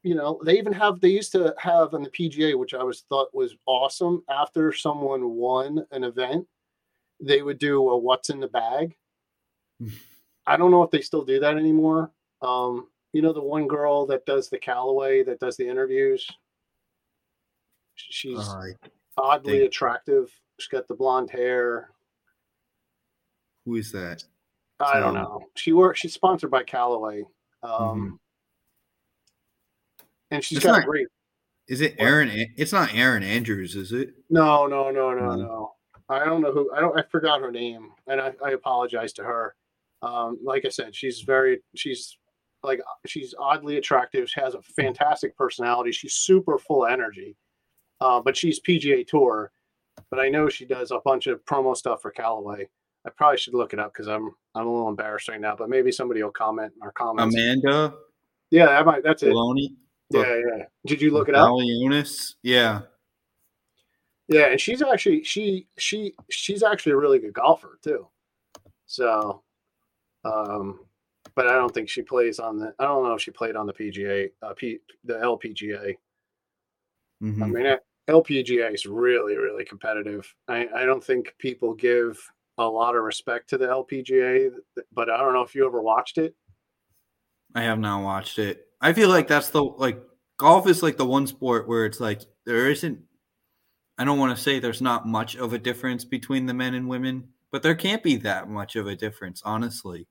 You 0.06 0.13
know 0.13 0.40
they 0.46 0.56
even 0.57 0.72
have 0.72 1.00
they 1.02 1.10
used 1.10 1.31
to 1.31 1.54
have 1.57 1.94
on 1.96 2.04
the 2.04 2.10
pga 2.12 2.56
which 2.57 2.74
i 2.75 2.84
was 2.84 3.02
thought 3.10 3.34
was 3.34 3.56
awesome 3.66 4.22
after 4.30 4.72
someone 4.72 5.31
won 5.31 5.84
an 5.92 6.04
event 6.04 6.46
they 7.19 7.42
would 7.42 7.57
do 7.57 7.90
a 7.90 7.98
what's 7.98 8.30
in 8.30 8.40
the 8.42 8.48
bag. 8.48 8.94
I 10.46 10.57
don't 10.57 10.69
know 10.69 10.84
if 10.84 10.92
they 10.92 11.00
still 11.02 11.24
do 11.24 11.40
that 11.40 11.56
anymore. 11.57 12.12
Um 12.42 12.88
you 13.13 13.22
know 13.22 13.31
the 13.34 13.42
one 13.42 13.68
girl 13.68 14.06
that 14.07 14.25
does 14.25 14.50
the 14.50 14.60
callaway 14.60 15.24
that 15.24 15.40
does 15.40 15.56
the 15.57 15.68
interviews? 15.68 16.30
She's 17.96 18.38
Uh, 18.38 18.74
oddly 19.18 19.60
think- 19.60 19.68
attractive. 19.69 20.30
She's 20.60 20.68
got 20.68 20.88
the 20.88 20.94
blonde 20.94 21.30
hair. 21.31 21.90
Who 23.66 23.75
is 23.75 23.91
that? 23.94 24.24
i 24.82 25.00
don't 25.00 25.13
So- 25.15 25.22
know. 25.22 25.41
She 25.56 25.72
works 25.72 26.01
she's 26.01 26.13
sponsored 26.13 26.51
by 26.51 26.63
callaway. 26.63 27.24
Um 27.63 28.20
and 30.32 30.44
she's 30.44 30.58
It's 30.58 30.65
got 30.65 30.79
not- 30.79 30.86
great 30.86 31.08
Is 31.67 31.82
it 31.82 31.96
Erin? 31.98 32.29
It's 32.58 32.72
not 32.74 32.94
Erin 32.94 33.24
Andrews, 33.24 33.75
is 33.75 33.91
it? 33.91 34.10
No, 34.29 34.67
no, 34.67 34.91
no, 34.91 35.13
no, 35.13 35.29
No. 35.29 35.36
no. 35.36 35.72
I 36.08 36.24
don't 36.24 36.41
know 36.41 36.51
who. 36.51 36.72
I 36.72 36.79
don't. 36.82 36.98
I 37.00 37.01
forgot 37.10 37.41
her 37.41 37.51
name, 37.51 37.89
and 38.05 38.22
I, 38.22 38.32
I 38.46 38.51
apologize 38.51 39.12
to 39.13 39.24
her. 39.24 39.55
Um, 40.03 40.38
like 40.44 40.63
I 40.63 40.70
said, 40.70 40.94
she's 40.96 41.22
very. 41.22 41.62
She's 41.75 42.17
like 42.62 42.79
she's 43.08 43.34
oddly 43.39 43.77
attractive. 43.77 44.29
She 44.29 44.39
has 44.39 44.53
a 44.53 44.62
fantastic 44.62 45.36
personality. 45.36 45.91
She's 45.91 46.13
super 46.13 46.60
full 46.60 46.86
of 46.86 46.91
energy. 46.91 47.36
Uh, 48.01 48.22
but 48.22 48.38
she's 48.38 48.60
PGA 48.62 49.05
Tour. 49.08 49.51
But 50.12 50.20
I 50.20 50.29
know 50.29 50.48
she 50.48 50.65
does 50.65 50.91
a 50.91 51.00
bunch 51.03 51.25
of 51.25 51.44
promo 51.46 51.75
stuff 51.75 52.03
for 52.03 52.12
Callaway. 52.12 52.70
I 53.08 53.10
probably 53.10 53.38
should 53.38 53.55
look 53.55 53.74
it 53.74 53.79
up 53.79 53.91
because 53.94 54.08
I'm 54.08 54.29
I'm 54.53 54.67
a 54.67 54.72
little 54.72 54.89
embarrassed 54.89 55.27
right 55.29 55.41
now. 55.41 55.55
But 55.55 55.70
maybe 55.70 55.91
somebody 55.91 56.22
will 56.22 56.29
comment 56.32 56.74
in 56.75 56.84
our 56.84 56.91
comments. 56.91 57.34
Amanda 57.36 57.96
yeah, 58.51 58.67
that 58.67 58.86
might, 58.86 59.03
that's 59.03 59.24
it. 59.24 59.34
Yeah, 60.12 60.36
yeah. 60.36 60.66
Did 60.86 61.02
you 61.02 61.12
look 61.12 61.30
it 61.30 61.36
up? 61.36 61.50
Leonis. 61.52 62.36
Yeah. 62.44 62.82
Yeah, 64.28 64.48
and 64.48 64.60
she's 64.60 64.82
actually 64.82 65.24
she 65.24 65.68
she 65.78 66.16
she's 66.30 66.64
actually 66.64 66.94
a 66.94 66.98
really 66.98 67.20
good 67.20 67.34
golfer 67.34 67.80
too. 67.84 68.08
So, 68.88 69.44
um, 70.24 70.80
but 71.36 71.48
I 71.48 71.54
don't 71.54 71.74
think 71.74 71.90
she 71.90 72.02
plays 72.02 72.40
on 72.40 72.58
the. 72.58 72.74
I 72.80 72.86
don't 72.86 73.04
know 73.04 73.14
if 73.14 73.22
she 73.22 73.32
played 73.32 73.56
on 73.56 73.68
the 73.68 73.74
PGA, 73.74 74.32
uh, 74.42 74.54
P, 74.54 74.80
the 75.04 75.16
LPGA. 75.16 75.96
Mhm. 77.22 77.42
I 77.44 77.48
mean, 77.48 77.78
LPGA 78.08 78.74
is 78.74 78.86
really 78.86 79.38
really 79.38 79.66
competitive. 79.66 80.34
I 80.48 80.68
I 80.76 80.86
don't 80.86 81.04
think 81.04 81.36
people 81.38 81.74
give 81.76 82.20
a 82.58 82.66
lot 82.68 82.96
of 82.96 83.04
respect 83.04 83.50
to 83.50 83.58
the 83.58 83.68
LPGA, 83.68 84.52
but 84.94 85.10
I 85.10 85.18
don't 85.18 85.34
know 85.34 85.42
if 85.42 85.54
you 85.54 85.68
ever 85.68 85.82
watched 85.82 86.18
it. 86.18 86.36
I 87.54 87.62
have 87.64 87.80
not 87.80 88.04
watched 88.04 88.40
it. 88.40 88.68
I 88.86 88.94
feel 88.94 89.10
like 89.10 89.27
that's 89.27 89.50
the 89.50 89.63
like 89.63 90.00
golf 90.38 90.70
is 90.70 90.84
like 90.84 90.96
the 90.96 91.08
one 91.08 91.25
sport 91.25 91.68
where 91.68 91.88
it's 91.88 92.00
like 92.00 92.22
there 92.46 92.70
isn't. 92.70 93.00
I 93.98 94.06
don't 94.06 94.20
want 94.20 94.38
to 94.38 94.44
say 94.44 94.60
there's 94.60 94.80
not 94.80 95.08
much 95.08 95.36
of 95.36 95.54
a 95.54 95.58
difference 95.58 96.06
between 96.06 96.46
the 96.46 96.54
men 96.54 96.75
and 96.75 96.88
women, 96.88 97.30
but 97.51 97.63
there 97.63 97.74
can't 97.74 98.04
be 98.04 98.15
that 98.18 98.48
much 98.48 98.75
of 98.75 98.86
a 98.86 98.96
difference, 98.96 99.42
honestly. 99.44 100.08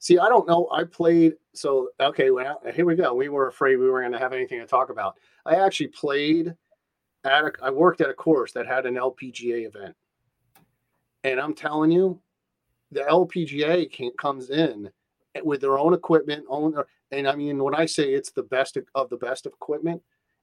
See, 0.00 0.18
I 0.18 0.28
don't 0.28 0.48
know. 0.48 0.68
I 0.72 0.82
played 0.82 1.34
so 1.54 1.90
okay. 2.00 2.32
Well, 2.32 2.60
here 2.74 2.84
we 2.84 2.96
go. 2.96 3.14
We 3.14 3.28
were 3.28 3.46
afraid 3.46 3.76
we 3.76 3.88
weren't 3.88 4.10
going 4.10 4.18
to 4.18 4.24
have 4.24 4.32
anything 4.32 4.58
to 4.58 4.66
talk 4.66 4.90
about. 4.90 5.14
I 5.46 5.54
actually 5.54 5.88
played 5.88 6.56
at. 7.22 7.44
A, 7.44 7.52
I 7.62 7.70
worked 7.70 8.00
at 8.00 8.10
a 8.10 8.14
course 8.14 8.50
that 8.54 8.66
had 8.66 8.86
an 8.86 8.96
LPGA 8.96 9.68
event, 9.68 9.94
And 11.22 11.38
I'm 11.38 11.54
telling 11.54 11.92
you, 11.92 12.20
the 12.90 13.02
LPGA 13.02 13.88
can, 13.92 14.10
comes 14.18 14.50
in 14.50 14.90
eh, 15.36 15.42
with 15.44 15.60
their 15.60 15.78
own 15.78 15.94
equipment, 15.94 16.44
own, 16.48 16.74
and 17.10 17.28
I 17.28 17.34
mean, 17.34 17.62
when 17.62 17.74
I 17.74 17.86
say 17.86 18.12
it's 18.12 18.30
the 18.30 18.42
best 18.42 18.78
of 18.94 19.08
the 19.08 19.16
best 19.16 19.46
of 19.46 19.52
equipment, 19.52 20.02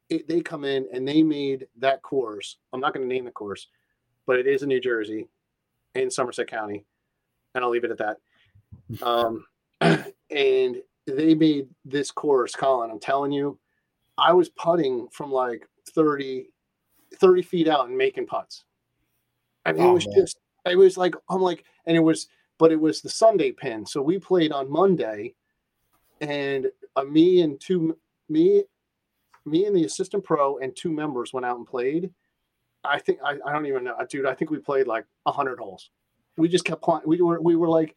it, 0.10 0.28
they 0.28 0.42
come 0.42 0.64
in 0.64 0.88
and 0.94 1.08
they 1.08 1.24
made 1.24 1.68
that 1.78 2.02
course. 2.02 2.58
I'm 2.74 2.80
not 2.80 2.94
going 2.94 3.08
to 3.08 3.14
name 3.14 3.26
the 3.26 3.32
course, 3.32 3.68
but 4.26 4.40
it 4.40 4.48
is 4.48 4.64
in 4.64 4.70
New 4.70 4.82
Jersey, 4.82 5.28
in 5.96 6.10
Somerset 6.12 6.48
County, 6.48 6.86
and 7.54 7.64
I'll 7.64 7.70
leave 7.70 7.84
it 7.84 7.92
at 7.92 7.98
that. 8.00 8.18
Um, 9.02 9.46
and 9.82 10.82
they 11.08 11.34
made 11.34 11.70
this 11.86 12.12
course, 12.12 12.56
Colin. 12.56 12.92
I'm 12.92 13.00
telling 13.00 13.32
you, 13.32 13.58
I 14.18 14.34
was 14.34 14.50
putting 14.50 15.08
from 15.10 15.32
like 15.32 15.68
30, 15.90 16.50
30 17.16 17.42
feet 17.42 17.68
out 17.68 17.88
and 17.88 17.98
making 17.98 18.28
putts. 18.28 18.66
I 19.66 19.72
mean, 19.72 19.84
oh, 19.84 19.92
it 19.92 19.94
was 19.94 20.08
man. 20.08 20.16
just, 20.18 20.40
it 20.66 20.78
was 20.78 20.98
like, 20.98 21.16
I'm 21.30 21.42
like, 21.42 21.64
and 21.86 21.96
it 21.96 22.02
was, 22.02 22.28
but 22.58 22.72
it 22.72 22.80
was 22.80 23.02
the 23.02 23.10
Sunday 23.10 23.52
pin. 23.52 23.86
So 23.86 24.02
we 24.02 24.20
played 24.20 24.52
on 24.52 24.72
Monday, 24.72 25.34
and 26.22 26.68
uh, 26.96 27.04
me 27.04 27.42
and 27.42 27.60
two, 27.60 27.98
me, 28.30 28.64
me 29.46 29.66
and 29.66 29.76
the 29.76 29.86
assistant 29.86 30.24
pro 30.24 30.58
and 30.58 30.76
two 30.76 30.92
members 30.92 31.34
went 31.34 31.46
out 31.46 31.58
and 31.58 31.68
played. 31.68 32.12
I 32.84 33.00
think 33.00 33.20
I, 33.24 33.38
I 33.46 33.52
don't 33.52 33.66
even 33.66 33.84
know, 33.84 33.96
dude. 34.10 34.26
I 34.26 34.34
think 34.34 34.52
we 34.52 34.60
played 34.60 34.88
like 34.88 35.06
hundred 35.28 35.60
holes. 35.60 35.90
We 36.38 36.48
just 36.48 36.66
kept 36.66 36.84
playing. 36.84 37.02
We 37.06 37.22
were 37.22 37.42
we 37.42 37.56
were 37.56 37.70
like 37.70 37.96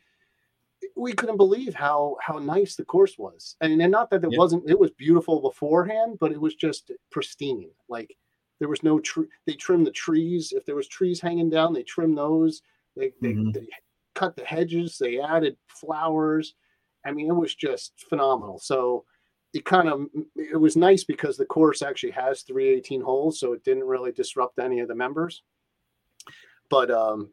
we 0.96 1.12
couldn't 1.12 1.36
believe 1.36 1.74
how 1.74 2.16
how 2.20 2.38
nice 2.38 2.76
the 2.76 2.84
course 2.84 3.18
was. 3.18 3.56
and 3.60 3.80
and 3.80 3.92
not 3.92 4.10
that 4.10 4.24
it 4.24 4.30
wasn't 4.36 4.68
it 4.68 4.78
was 4.78 4.90
beautiful 4.92 5.40
beforehand, 5.40 6.18
but 6.20 6.32
it 6.32 6.40
was 6.40 6.54
just 6.54 6.90
pristine. 7.10 7.70
Like 7.88 8.16
there 8.58 8.68
was 8.68 8.82
no 8.82 8.98
tree. 8.98 9.26
They 9.46 9.54
trimmed 9.54 9.86
the 9.86 9.92
trees. 9.92 10.52
If 10.52 10.64
there 10.64 10.76
was 10.76 10.88
trees 10.88 11.20
hanging 11.20 11.50
down, 11.50 11.72
they 11.72 11.82
trimmed 11.82 12.18
those. 12.18 12.62
They 12.96 13.12
they, 13.20 13.32
mm-hmm. 13.32 13.50
they 13.52 13.68
cut 14.14 14.36
the 14.36 14.44
hedges. 14.44 14.98
They 14.98 15.20
added 15.20 15.56
flowers. 15.68 16.54
I 17.04 17.12
mean, 17.12 17.28
it 17.28 17.34
was 17.34 17.54
just 17.54 17.92
phenomenal. 18.08 18.58
So 18.58 19.04
it 19.54 19.64
kind 19.64 19.88
of 19.88 20.06
it 20.36 20.60
was 20.60 20.76
nice 20.76 21.04
because 21.04 21.36
the 21.36 21.46
course 21.46 21.82
actually 21.82 22.12
has 22.12 22.42
318 22.42 23.00
holes, 23.00 23.40
so 23.40 23.52
it 23.52 23.64
didn't 23.64 23.84
really 23.84 24.12
disrupt 24.12 24.58
any 24.58 24.80
of 24.80 24.88
the 24.88 24.94
members. 24.94 25.42
But 26.68 26.90
um, 26.90 27.30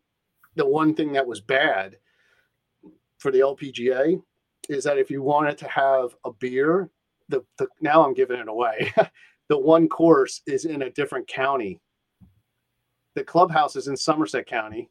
the 0.56 0.66
one 0.66 0.94
thing 0.96 1.14
that 1.14 1.28
was 1.28 1.42
bad 1.42 1.98
for 3.18 3.32
the 3.32 3.40
LPGA 3.40 4.22
is 4.70 4.84
that 4.86 4.98
if 4.98 5.12
you 5.12 5.22
wanted 5.22 5.58
to 5.60 5.68
have 5.68 6.16
a 6.24 6.32
beer, 6.32 6.90
the, 7.30 7.44
the 7.58 7.68
now 7.82 8.06
I'm 8.06 8.14
giving 8.14 8.40
it 8.40 8.48
away. 8.48 8.94
the 9.50 9.58
one 9.58 9.88
course 9.90 10.42
is 10.48 10.66
in 10.66 10.84
a 10.84 10.90
different 10.90 11.28
county. 11.28 11.82
The 13.16 13.24
clubhouse 13.24 13.76
is 13.76 13.88
in 13.88 13.96
Somerset 13.96 14.46
County, 14.46 14.90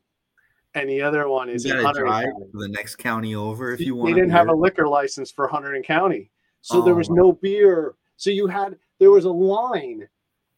and 0.75 0.89
the 0.89 1.03
other 1.03 1.29
one 1.29 1.49
is 1.49 1.65
in 1.65 1.77
Hunterdon 1.77 2.25
County. 2.25 2.47
The 2.53 2.69
next 2.69 2.97
county 2.97 3.35
over, 3.35 3.73
if 3.73 3.81
you 3.81 3.95
want. 3.95 4.15
They 4.15 4.21
didn't 4.21 4.33
have 4.33 4.49
a 4.49 4.55
liquor 4.55 4.89
license 4.89 5.31
for 5.31 5.49
Hunterdon 5.49 5.85
County, 5.85 6.31
so 6.63 6.81
oh. 6.81 6.85
there 6.85 6.95
was 6.95 7.09
oh. 7.11 7.15
no 7.15 7.33
beer. 7.33 7.95
So 8.17 8.31
you 8.31 8.47
had 8.47 8.77
there 9.01 9.11
was 9.11 9.25
a 9.25 9.31
line, 9.31 10.09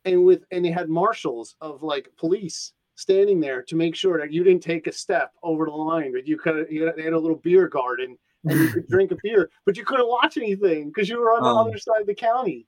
and 0.04 0.24
with 0.24 0.44
and 0.50 0.64
they 0.64 0.70
had 0.70 0.88
marshals 0.88 1.56
of 1.60 1.82
like 1.82 2.10
police 2.18 2.72
standing 2.96 3.40
there 3.40 3.62
to 3.62 3.76
make 3.76 3.94
sure 3.94 4.18
that 4.18 4.32
you 4.32 4.42
didn't 4.42 4.62
take 4.62 4.86
a 4.86 4.92
step 4.92 5.32
over 5.42 5.66
the 5.66 5.70
line, 5.70 6.12
but 6.12 6.26
you 6.26 6.38
could 6.38 6.66
you 6.70 6.86
had, 6.86 6.96
they 6.96 7.02
had 7.02 7.12
a 7.12 7.18
little 7.18 7.38
beer 7.38 7.68
garden 7.68 8.16
and 8.44 8.58
you 8.58 8.68
could 8.68 8.88
drink 8.88 9.10
a 9.12 9.16
beer, 9.22 9.50
but 9.64 9.76
you 9.76 9.84
couldn't 9.84 10.08
watch 10.08 10.36
anything 10.36 10.88
because 10.88 11.08
you 11.08 11.18
were 11.18 11.32
on 11.34 11.42
the 11.42 11.48
oh. 11.48 11.68
other 11.68 11.78
side 11.78 12.00
of 12.00 12.06
the 12.06 12.14
county. 12.14 12.66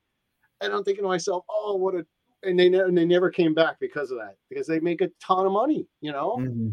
And 0.61 0.73
I'm 0.73 0.83
thinking 0.83 1.03
to 1.03 1.07
myself, 1.07 1.45
oh, 1.49 1.75
what 1.75 1.95
a 1.95 2.05
and 2.43 2.59
they 2.59 2.67
and 2.67 2.97
they 2.97 3.05
never 3.05 3.29
came 3.29 3.53
back 3.53 3.77
because 3.79 4.11
of 4.11 4.17
that 4.19 4.35
because 4.49 4.67
they 4.67 4.79
make 4.79 5.01
a 5.01 5.09
ton 5.21 5.45
of 5.45 5.51
money, 5.51 5.87
you 6.01 6.11
know, 6.11 6.37
mm-hmm. 6.39 6.69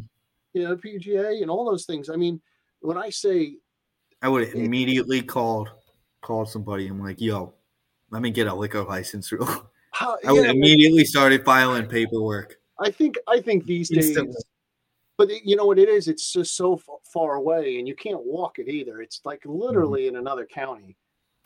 You 0.57 0.65
know, 0.65 0.77
PGA 0.77 1.43
and 1.43 1.51
all 1.51 1.65
those 1.65 1.85
things. 1.85 2.09
I 2.09 2.17
mean, 2.17 2.41
when 2.81 2.97
I 2.97 3.11
say, 3.11 3.57
I 4.23 4.29
would 4.29 4.49
immediately 4.55 5.21
called 5.21 5.71
called 6.23 6.49
somebody. 6.49 6.89
I'm 6.89 7.01
like, 7.01 7.21
yo, 7.21 7.55
let 8.11 8.23
me 8.23 8.31
get 8.31 8.47
a 8.47 8.55
liquor 8.55 8.83
license 8.83 9.31
real. 9.33 9.71
I 10.01 10.33
would 10.33 10.45
yeah, 10.45 10.51
immediately 10.51 11.05
started 11.05 11.45
filing 11.45 11.87
paperwork. 11.87 12.57
I 12.81 12.91
think 12.91 13.17
I 13.29 13.41
think 13.41 13.65
these 13.65 13.89
days, 13.89 14.19
but 15.17 15.31
you 15.45 15.57
know 15.57 15.67
what 15.67 15.79
it 15.79 15.89
is? 15.89 16.09
It's 16.09 16.33
just 16.33 16.57
so 16.57 16.81
far 17.13 17.35
away, 17.35 17.79
and 17.79 17.89
you 17.89 17.95
can't 17.95 18.25
walk 18.25 18.59
it 18.59 18.69
either. 18.69 19.01
It's 19.01 19.21
like 19.25 19.41
mm-hmm. 19.41 19.59
literally 19.59 20.03
mm-hmm. 20.03 20.17
in 20.17 20.21
another 20.21 20.47
county. 20.47 20.97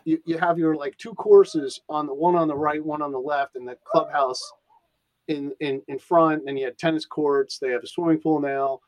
You, 0.05 0.19
you 0.25 0.38
have 0.38 0.59
your 0.59 0.75
like 0.76 0.97
two 0.99 1.14
courses 1.14 1.81
on 1.88 2.07
the 2.07 2.14
one 2.14 2.35
on 2.35 2.49
the 2.49 2.57
right, 2.57 2.85
one 2.85 3.02
on 3.02 3.12
the 3.12 3.21
left, 3.21 3.57
and 3.57 3.69
the 3.69 3.76
clubhouse 3.85 4.40
in 5.29 5.52
in 5.61 5.83
in 5.87 5.99
front. 5.99 6.45
And 6.47 6.59
you 6.59 6.64
had 6.64 6.79
tennis 6.79 7.07
courts. 7.07 7.59
They 7.59 7.71
have 7.71 7.85
a 7.85 7.87
swimming 7.87 8.21
pool 8.21 8.40
now. 8.40 8.81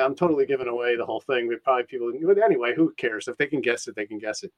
I'm 0.00 0.14
totally 0.14 0.46
giving 0.46 0.68
away 0.68 0.96
the 0.96 1.06
whole 1.06 1.20
thing. 1.20 1.48
But 1.48 1.62
probably 1.62 1.84
people, 1.84 2.12
but 2.24 2.42
anyway, 2.42 2.74
who 2.74 2.92
cares? 2.96 3.28
If 3.28 3.36
they 3.36 3.46
can 3.46 3.60
guess 3.60 3.88
it, 3.88 3.94
they 3.96 4.06
can 4.06 4.18
guess 4.18 4.42
it. 4.42 4.52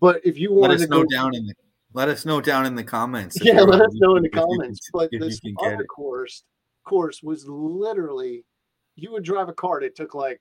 But 0.00 0.20
if 0.24 0.38
you 0.38 0.52
want 0.52 0.78
to 0.78 0.86
know 0.86 1.04
down 1.04 1.34
in 1.34 1.46
the 1.46 1.54
let 1.94 2.08
us 2.08 2.24
know 2.24 2.40
down 2.40 2.66
in 2.66 2.74
the 2.74 2.84
comments. 2.84 3.38
Yeah, 3.42 3.60
let 3.60 3.80
us 3.80 3.92
know 3.94 4.16
in 4.16 4.22
the 4.22 4.30
comments. 4.30 4.88
but 4.92 5.10
this 5.12 5.40
other 5.62 5.84
course 5.84 6.44
course 6.84 7.22
was 7.22 7.46
literally 7.46 8.44
you 8.96 9.12
would 9.12 9.24
drive 9.24 9.48
a 9.48 9.52
cart. 9.52 9.84
It 9.84 9.96
took 9.96 10.14
like 10.14 10.40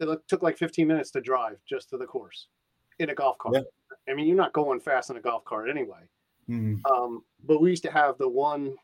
it 0.00 0.20
took 0.28 0.42
like 0.42 0.56
15 0.56 0.86
minutes 0.86 1.10
to 1.12 1.20
drive 1.20 1.56
just 1.68 1.90
to 1.90 1.96
the 1.96 2.06
course 2.06 2.48
in 2.98 3.10
a 3.10 3.14
golf 3.14 3.38
cart. 3.38 3.56
Yeah. 3.56 3.62
I 4.12 4.14
mean, 4.14 4.26
you're 4.26 4.36
not 4.36 4.52
going 4.52 4.80
fast 4.80 5.10
in 5.10 5.16
a 5.16 5.20
golf 5.20 5.44
cart 5.44 5.68
anyway. 5.68 6.08
Mm-hmm. 6.48 6.84
Um, 6.90 7.24
but 7.44 7.60
we 7.60 7.70
used 7.70 7.82
to 7.84 7.90
have 7.90 8.16
the 8.18 8.28
one 8.28 8.74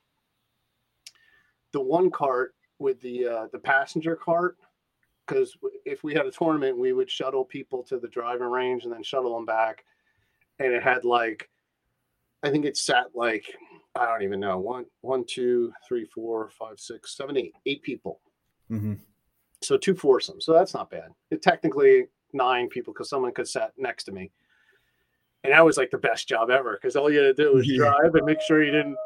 the 1.72 1.80
one 1.80 2.10
cart 2.10 2.54
with 2.84 3.00
the 3.00 3.26
uh, 3.26 3.46
the 3.50 3.58
passenger 3.58 4.14
cart 4.14 4.56
because 5.26 5.56
if 5.84 6.04
we 6.04 6.14
had 6.14 6.26
a 6.26 6.30
tournament, 6.30 6.78
we 6.78 6.92
would 6.92 7.10
shuttle 7.10 7.44
people 7.44 7.82
to 7.84 7.98
the 7.98 8.08
driving 8.08 8.46
range 8.46 8.84
and 8.84 8.92
then 8.92 9.02
shuttle 9.02 9.34
them 9.34 9.46
back 9.46 9.84
and 10.58 10.72
it 10.72 10.82
had 10.82 11.04
like 11.04 11.48
I 12.42 12.50
think 12.50 12.64
it 12.64 12.76
sat 12.76 13.06
like 13.14 13.46
I 13.94 14.06
don't 14.06 14.22
even 14.22 14.40
know 14.40 14.58
one 14.58 14.84
one 15.00 15.24
two 15.26 15.72
three 15.86 16.04
four 16.04 16.50
five 16.50 16.78
six 16.78 17.16
seven 17.16 17.36
eight 17.36 17.54
eight 17.66 17.82
people. 17.82 18.20
Mm-hmm. 18.70 18.94
So 19.62 19.76
two 19.76 19.94
foursomes. 19.94 20.44
So 20.44 20.52
that's 20.52 20.74
not 20.74 20.90
bad. 20.90 21.10
It 21.30 21.42
technically 21.42 22.06
nine 22.32 22.68
people 22.68 22.92
because 22.92 23.08
someone 23.08 23.32
could 23.32 23.48
sit 23.48 23.70
next 23.78 24.04
to 24.04 24.12
me. 24.12 24.30
And 25.42 25.52
that 25.52 25.64
was 25.64 25.76
like 25.76 25.90
the 25.90 25.98
best 25.98 26.26
job 26.28 26.50
ever 26.50 26.78
because 26.80 26.96
all 26.96 27.10
you 27.10 27.18
had 27.18 27.36
to 27.36 27.42
do 27.42 27.54
was 27.54 27.68
yeah. 27.68 27.76
drive 27.76 28.14
and 28.14 28.24
make 28.24 28.40
sure 28.40 28.64
you 28.64 28.72
didn't 28.72 28.96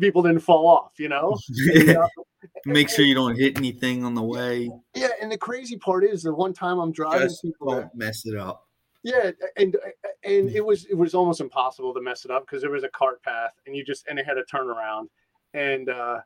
people 0.00 0.22
didn't 0.22 0.40
fall 0.40 0.66
off, 0.66 0.92
you 0.98 1.08
know? 1.08 1.38
Make 2.66 2.88
sure 2.88 3.04
you 3.04 3.14
don't 3.14 3.36
hit 3.36 3.56
anything 3.56 4.04
on 4.04 4.14
the 4.14 4.22
way. 4.22 4.70
Yeah, 4.94 5.08
and 5.20 5.30
the 5.30 5.38
crazy 5.38 5.76
part 5.76 6.04
is 6.04 6.22
the 6.22 6.34
one 6.34 6.52
time 6.52 6.78
I'm 6.78 6.92
driving 6.92 7.28
Just 7.28 7.42
people 7.42 7.70
don't 7.70 7.94
mess 7.94 8.26
it 8.26 8.36
up. 8.36 8.68
Yeah, 9.02 9.32
and 9.56 9.76
and 10.24 10.48
it 10.50 10.64
was 10.64 10.84
it 10.86 10.94
was 10.94 11.14
almost 11.14 11.40
impossible 11.40 11.92
to 11.94 12.00
mess 12.00 12.24
it 12.24 12.30
up 12.30 12.46
because 12.46 12.62
there 12.62 12.70
was 12.70 12.84
a 12.84 12.88
cart 12.88 13.22
path 13.22 13.52
and 13.66 13.74
you 13.74 13.84
just 13.84 14.06
and 14.08 14.18
it 14.18 14.26
had 14.26 14.38
a 14.38 14.44
turnaround. 14.44 15.06
And 15.54 15.88
uh, 15.88 16.20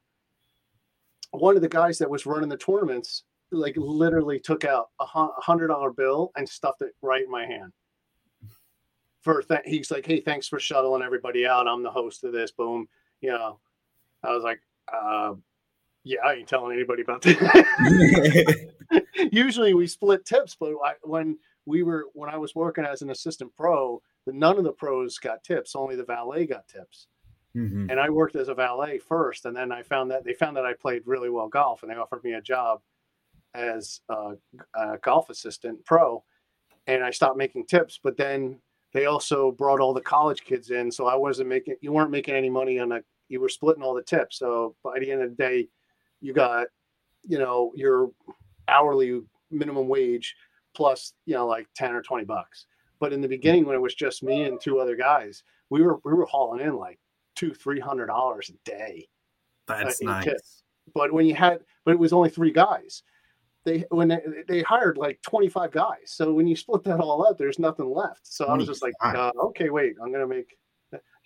one 1.31 1.57
of 1.57 1.63
the 1.63 1.69
guys 1.69 1.99
that 1.99 2.11
was 2.11 2.27
running 2.27 2.49
the 2.49 2.57
tournaments 2.57 3.25
like 3.51 3.75
literally 3.77 4.41
took 4.41 4.65
out 4.65 4.91
a 5.01 5.07
hundred 5.07 5.69
dollar 5.69 5.91
bill 5.91 6.33
and 6.37 6.49
stuffed 6.49 6.83
it 6.83 6.95
right 7.01 7.25
in 7.25 7.31
my 7.31 7.47
hand. 7.47 7.73
For 9.21 9.43
th- 9.43 9.61
he's 9.65 9.91
like, 9.91 10.07
hey, 10.07 10.21
thanks 10.21 10.47
for 10.47 10.61
shuttling 10.61 11.03
everybody 11.03 11.47
out. 11.47 11.67
I'm 11.67 11.83
the 11.83 11.91
host 11.91 12.25
of 12.25 12.33
this. 12.33 12.51
Boom, 12.51 12.89
you 13.21 13.31
know. 13.31 13.59
I 14.23 14.33
was 14.33 14.43
like, 14.43 14.61
uh, 14.93 15.35
yeah, 16.05 16.21
I 16.25 16.35
ain't 16.35 16.49
telling 16.49 16.77
anybody 16.77 17.03
about 17.03 17.23
that. 17.23 18.73
Usually 19.33 19.75
we 19.75 19.87
split 19.87 20.25
tips, 20.25 20.57
but 20.59 20.73
I, 20.85 20.95
when 21.03 21.39
we 21.65 21.83
were 21.83 22.07
when 22.15 22.31
I 22.31 22.39
was 22.39 22.55
working 22.55 22.85
as 22.85 23.03
an 23.03 23.11
assistant 23.11 23.55
pro, 23.57 24.01
the, 24.25 24.33
none 24.33 24.59
of 24.59 24.65
the 24.65 24.73
pros 24.73 25.19
got 25.19 25.43
tips, 25.43 25.75
only 25.75 25.97
the 25.97 26.05
valet 26.05 26.47
got 26.47 26.69
tips. 26.69 27.09
Mm-hmm. 27.57 27.91
And 27.91 27.99
I 27.99 28.11
worked 28.11 28.37
as 28.37 28.49
a 28.49 28.55
valet 28.55 28.99
first, 28.99 29.47
and 29.47 29.57
then 29.57 29.73
I 29.73 29.83
found 29.83 30.11
that 30.11 30.25
they 30.25 30.35
found 30.35 30.57
that 30.57 30.67
I 30.67 30.75
played 30.75 31.03
really 31.07 31.31
well 31.31 31.49
golf, 31.49 31.83
and 31.83 31.91
they 31.91 31.97
offered 31.97 32.23
me 32.23 32.35
a 32.35 32.41
job 32.41 32.83
as 33.55 34.01
a, 34.09 34.35
a 34.75 34.99
golf 34.99 35.31
assistant 35.31 35.85
pro. 35.85 36.23
And 36.87 37.03
I 37.03 37.11
stopped 37.11 37.37
making 37.37 37.67
tips, 37.67 37.99
but 38.01 38.17
then 38.17 38.61
they 38.97 39.07
also 39.07 39.53
brought 39.53 39.81
all 39.81 39.93
the 39.93 40.01
college 40.01 40.43
kids 40.45 40.71
in, 40.71 40.91
so 40.91 41.07
I 41.07 41.15
wasn't 41.15 41.49
making 41.49 41.77
you 41.81 41.93
weren't 41.93 42.11
making 42.11 42.35
any 42.35 42.51
money 42.51 42.79
on 42.79 42.93
a 42.93 43.01
you 43.29 43.41
were 43.41 43.49
splitting 43.49 43.83
all 43.83 43.95
the 43.95 44.03
tips. 44.03 44.39
So 44.39 44.75
by 44.83 44.99
the 44.99 45.11
end 45.11 45.23
of 45.23 45.31
the 45.31 45.37
day, 45.37 45.69
you 46.21 46.33
got 46.33 46.69
you 47.25 47.39
know 47.39 47.73
your 47.75 48.11
hourly 48.69 49.21
minimum 49.51 49.89
wage 49.89 50.35
plus 50.75 51.13
you 51.25 51.35
know 51.35 51.47
like 51.47 51.67
10 51.77 51.95
or 51.95 52.03
20 52.03 52.25
bucks 52.25 52.67
but 52.99 53.13
in 53.13 53.21
the 53.21 53.29
beginning 53.29 53.65
when 53.65 53.77
it 53.77 53.81
was 53.81 53.95
just 53.95 54.23
me 54.23 54.45
and 54.45 54.61
two 54.61 54.79
other 54.79 54.97
guys 54.97 55.43
we 55.71 55.83
were 55.83 55.99
we 56.05 56.13
were 56.13 56.27
hauling 56.27 56.67
in 56.67 56.77
like 56.77 56.99
two 57.35 57.55
three 57.55 57.81
hundred 57.81 58.07
dollars 58.07 58.51
a 58.51 58.71
day 58.71 59.07
that's 59.67 60.03
uh, 60.03 60.07
nice 60.07 60.25
tips. 60.25 60.63
but 60.95 61.13
when 61.13 61.27
you 61.27 61.35
had 61.35 61.61
but 61.85 61.93
it 61.93 61.99
was 61.99 62.13
only 62.13 62.29
three 62.29 62.51
guys 62.51 63.03
they 63.67 63.85
when 63.91 64.09
they, 64.09 64.21
they, 64.49 64.63
hired 64.63 64.97
like 64.97 65.21
25 65.21 65.71
guys 65.71 65.99
so 66.07 66.33
when 66.33 66.47
you 66.47 66.57
split 66.57 66.83
that 66.85 67.01
all 67.01 67.27
up 67.27 67.37
there's 67.37 67.59
nothing 67.59 67.93
left 67.93 68.27
so 68.27 68.47
i 68.47 68.57
was 68.57 68.67
just 68.67 68.83
like 68.83 68.95
uh, 69.03 69.31
okay 69.39 69.69
wait 69.69 69.95
i'm 70.03 70.11
gonna 70.11 70.27
make 70.27 70.57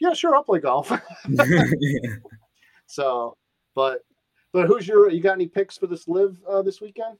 yeah 0.01 0.13
sure 0.13 0.35
i'll 0.35 0.43
play 0.43 0.59
golf 0.59 0.91
so 2.87 3.37
but 3.75 4.03
But 4.53 4.67
who's 4.67 4.87
your? 4.87 5.11
You 5.11 5.21
got 5.21 5.35
any 5.35 5.47
picks 5.47 5.79
for 5.79 5.87
this 5.87 6.09
LIV 6.09 6.41
uh, 6.49 6.63
this 6.63 6.81
weekend? 6.81 7.19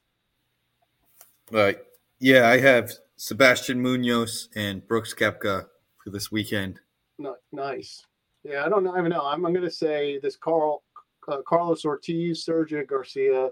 Right. 1.51 1.79
Yeah, 2.19 2.47
I 2.47 2.59
have 2.59 2.91
Sebastian 3.15 3.81
Munoz 3.81 4.49
and 4.55 4.85
Brooks 4.87 5.13
Koepka 5.13 5.67
for 6.03 6.09
this 6.09 6.31
weekend. 6.31 6.79
No, 7.17 7.35
nice. 7.51 8.05
Yeah, 8.43 8.65
I 8.65 8.69
don't 8.69 8.83
know. 8.83 8.93
I 8.93 8.97
don't 8.97 9.09
know. 9.09 9.25
I'm, 9.25 9.45
I'm 9.45 9.53
going 9.53 9.65
to 9.65 9.71
say 9.71 10.19
this 10.19 10.35
Carl 10.35 10.83
uh, 11.27 11.41
Carlos 11.47 11.85
Ortiz, 11.85 12.45
Sergio 12.45 12.85
Garcia, 12.85 13.49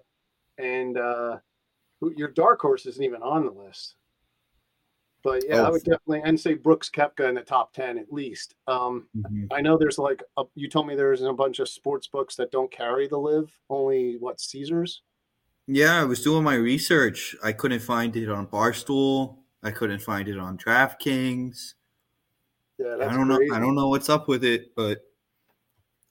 and 0.58 0.98
uh, 0.98 1.38
your 2.16 2.30
dark 2.30 2.62
horse 2.62 2.86
isn't 2.86 3.04
even 3.04 3.22
on 3.22 3.46
the 3.46 3.52
list. 3.52 3.96
But 5.22 5.44
yeah, 5.48 5.62
Oh. 5.62 5.66
I 5.66 5.70
would 5.72 5.84
definitely 5.84 6.22
and 6.24 6.40
say 6.40 6.54
Brooks 6.54 6.90
Koepka 6.90 7.28
in 7.28 7.36
the 7.36 7.42
top 7.42 7.74
ten 7.74 7.98
at 7.98 8.12
least. 8.12 8.56
Um, 8.68 9.08
I 9.52 9.60
know 9.60 9.78
there's 9.78 9.98
like 9.98 10.24
a, 10.38 10.44
you 10.56 10.70
told 10.70 10.88
me 10.88 10.96
there's 10.96 11.22
a 11.22 11.34
bunch 11.34 11.60
of 11.60 11.68
sports 11.68 12.08
books 12.08 12.36
that 12.38 12.52
don't 12.52 12.72
carry 12.72 13.08
the 13.08 13.18
LIV, 13.18 13.52
only 13.70 14.16
what 14.18 14.40
Caesars. 14.40 15.02
Yeah, 15.68 16.02
I 16.02 16.06
was 16.06 16.24
doing 16.24 16.44
my 16.44 16.56
research. 16.56 17.36
I 17.44 17.52
couldn't 17.52 17.82
find 17.82 18.16
it 18.16 18.30
on 18.30 18.48
Barstool. 18.48 19.40
I 19.62 19.72
couldn't 19.72 20.00
find 20.02 20.28
it 20.30 20.40
on 20.40 20.58
DraftKings. 20.58 21.74
Yeah, 22.78 22.96
I 22.96 23.14
don't 23.14 23.28
crazy. 23.28 23.50
know. 23.50 23.56
I 23.56 23.60
don't 23.60 23.76
know 23.76 23.90
what's 23.90 24.10
up 24.10 24.30
with 24.30 24.46
it, 24.46 24.74
but 24.74 25.00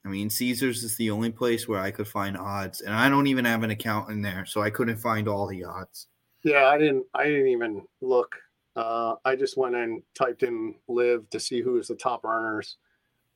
I 0.09 0.11
mean, 0.11 0.31
Caesars 0.31 0.85
is 0.85 0.97
the 0.97 1.11
only 1.11 1.31
place 1.31 1.69
where 1.69 1.81
I 1.81 1.91
could 1.91 2.09
find 2.09 2.35
odds, 2.35 2.81
and 2.81 2.95
I 2.95 3.11
don't 3.11 3.27
even 3.27 3.45
have 3.45 3.63
an 3.63 3.71
account 3.71 4.11
in 4.11 4.23
there, 4.23 4.47
so 4.47 4.63
I 4.63 4.71
couldn't 4.71 4.97
find 4.97 5.29
all 5.29 5.47
the 5.47 5.65
odds. 5.65 6.07
Yeah, 6.43 6.65
I 6.65 6.79
didn't. 6.79 7.05
I 7.13 7.25
didn't 7.25 7.49
even 7.49 7.83
look. 8.01 8.35
Uh, 8.75 9.17
I 9.27 9.37
just 9.37 9.59
went 9.59 9.75
and 9.75 10.03
typed 10.15 10.45
in 10.45 10.77
LIV 10.89 11.29
to 11.29 11.39
see 11.39 11.61
who 11.61 11.73
was 11.73 11.89
the 11.89 11.95
top 11.95 12.25
earners, 12.25 12.79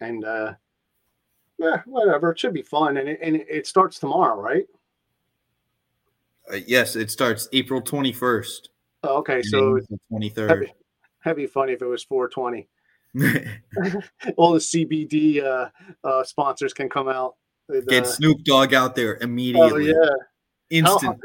and 0.01 0.25
uh, 0.25 0.55
yeah, 1.59 1.83
whatever. 1.85 2.31
It 2.31 2.39
should 2.39 2.55
be 2.55 2.63
fun, 2.63 2.97
and 2.97 3.07
it, 3.07 3.19
and 3.21 3.37
it 3.37 3.67
starts 3.67 3.99
tomorrow, 3.99 4.41
right? 4.41 4.65
Uh, 6.51 6.57
yes, 6.67 6.97
it 6.97 7.11
starts 7.11 7.51
April 7.53 7.83
twenty 7.83 8.15
first. 8.15 8.71
Oh, 9.03 9.19
okay, 9.19 9.43
so 9.43 9.79
twenty 10.09 10.31
that'd 10.31 10.49
third. 10.49 10.73
that'd 11.23 11.37
be 11.37 11.47
funny 11.47 11.75
if 11.75 11.83
it 11.83 11.87
was 11.87 12.03
420. 12.05 12.67
All 14.37 14.53
the 14.53 14.59
CBD 14.59 15.43
uh, 15.43 15.69
uh, 16.05 16.25
sponsors 16.25 16.73
can 16.73 16.89
come 16.89 17.09
out. 17.09 17.35
with, 17.69 17.87
Get 17.87 18.05
uh, 18.05 18.07
Snoop 18.07 18.43
Dogg 18.45 18.73
out 18.73 18.95
there 18.95 19.19
immediately. 19.21 19.93
oh 19.93 20.15
yeah. 20.71 20.79
instant. 20.79 21.21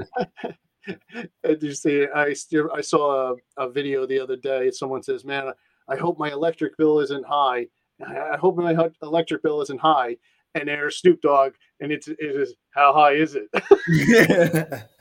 Did 1.43 1.63
you 1.63 1.73
see? 1.73 2.07
I 2.13 2.33
still 2.33 2.69
I 2.73 2.81
saw 2.81 3.33
a, 3.33 3.35
a 3.65 3.69
video 3.69 4.05
the 4.05 4.19
other 4.19 4.35
day. 4.35 4.71
Someone 4.71 5.03
says, 5.03 5.25
"Man, 5.25 5.51
I 5.87 5.95
hope 5.95 6.17
my 6.17 6.31
electric 6.31 6.77
bill 6.77 6.99
isn't 6.99 7.25
high. 7.25 7.67
I 8.05 8.33
I 8.33 8.37
hope 8.37 8.57
my 8.57 8.75
electric 9.01 9.43
bill 9.43 9.61
isn't 9.61 9.81
high." 9.81 10.17
And 10.55 10.67
there's 10.67 10.97
Snoop 10.97 11.21
Dogg, 11.21 11.53
and 11.79 11.91
it's 11.91 12.07
it 12.07 12.17
is 12.19 12.55
how 12.71 12.93
high 12.93 13.13
is 13.13 13.35
it? 13.35 13.49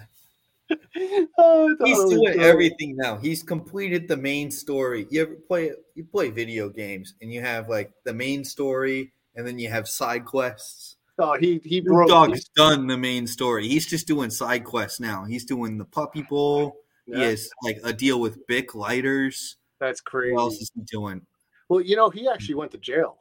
oh, 1.38 1.76
He's 1.84 1.98
doing 2.04 2.24
great. 2.34 2.38
everything 2.40 2.96
now. 2.96 3.16
He's 3.16 3.42
completed 3.42 4.08
the 4.08 4.16
main 4.16 4.50
story. 4.50 5.06
You 5.10 5.22
ever 5.22 5.34
play 5.34 5.72
you 5.94 6.04
play 6.04 6.30
video 6.30 6.68
games 6.68 7.14
and 7.20 7.32
you 7.32 7.40
have 7.40 7.68
like 7.68 7.92
the 8.04 8.12
main 8.14 8.44
story 8.44 9.12
and 9.34 9.46
then 9.46 9.58
you 9.58 9.68
have 9.68 9.88
side 9.88 10.24
quests. 10.24 10.96
Oh, 11.18 11.36
he 11.38 11.60
he 11.64 11.80
broke. 11.80 12.08
Dogg's 12.08 12.48
done 12.56 12.86
the 12.86 12.96
main 12.98 13.26
story. 13.26 13.66
He's 13.68 13.86
just 13.86 14.06
doing 14.06 14.30
side 14.30 14.64
quests 14.64 15.00
now. 15.00 15.24
He's 15.24 15.44
doing 15.44 15.78
the 15.78 15.84
puppy 15.84 16.22
bowl. 16.22 16.76
He 17.06 17.20
has 17.20 17.48
like 17.62 17.78
a 17.84 17.92
deal 17.92 18.20
with 18.20 18.44
Bic 18.48 18.74
lighters. 18.74 19.56
that's 19.78 20.00
crazy. 20.00 20.32
What 20.34 20.40
else 20.40 20.54
is 20.60 20.70
he 20.74 20.82
doing? 20.82 21.22
Well, 21.68 21.80
you 21.80 21.94
know, 21.96 22.10
he 22.10 22.28
actually 22.28 22.56
went 22.56 22.72
to 22.72 22.78
jail. 22.78 23.16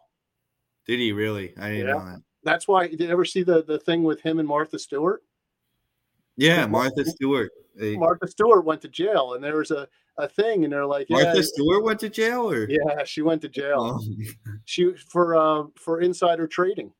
Did 0.88 1.00
he 1.00 1.12
really? 1.12 1.54
I 1.58 1.70
didn't 1.70 1.88
Yeah. 1.88 1.94
know 1.94 2.06
that. 2.06 2.22
That's 2.44 2.68
why. 2.68 2.88
Did 2.88 3.00
you 3.02 3.10
ever 3.10 3.26
see 3.26 3.44
the 3.44 3.64
the 3.64 3.78
thing 3.80 4.04
with 4.04 4.22
him 4.22 4.40
and 4.40 4.48
Martha 4.48 4.78
Stewart? 4.80 5.22
Yeah, 6.38 6.66
Martha 6.68 7.06
Stewart. 7.06 7.52
They- 7.76 7.96
Martha 7.98 8.28
Stewart 8.28 8.66
went 8.66 8.82
to 8.82 8.88
jail, 8.90 9.34
and 9.34 9.44
there 9.44 9.58
was 9.58 9.72
a, 9.72 9.88
a 10.18 10.28
thing, 10.28 10.64
and 10.64 10.72
they're 10.74 10.86
like, 10.86 11.08
yeah, 11.10 11.24
Martha 11.24 11.44
Stewart 11.44 11.84
went 11.84 12.00
to 12.02 12.10
jail, 12.10 12.50
or 12.50 12.70
yeah, 12.70 13.04
she 13.06 13.22
went 13.22 13.42
to 13.42 13.50
jail. 13.50 14.00
Oh, 14.02 14.24
She 14.66 14.94
for 15.10 15.36
uh 15.36 15.64
for 15.76 16.02
insider 16.02 16.48
trading. 16.48 16.92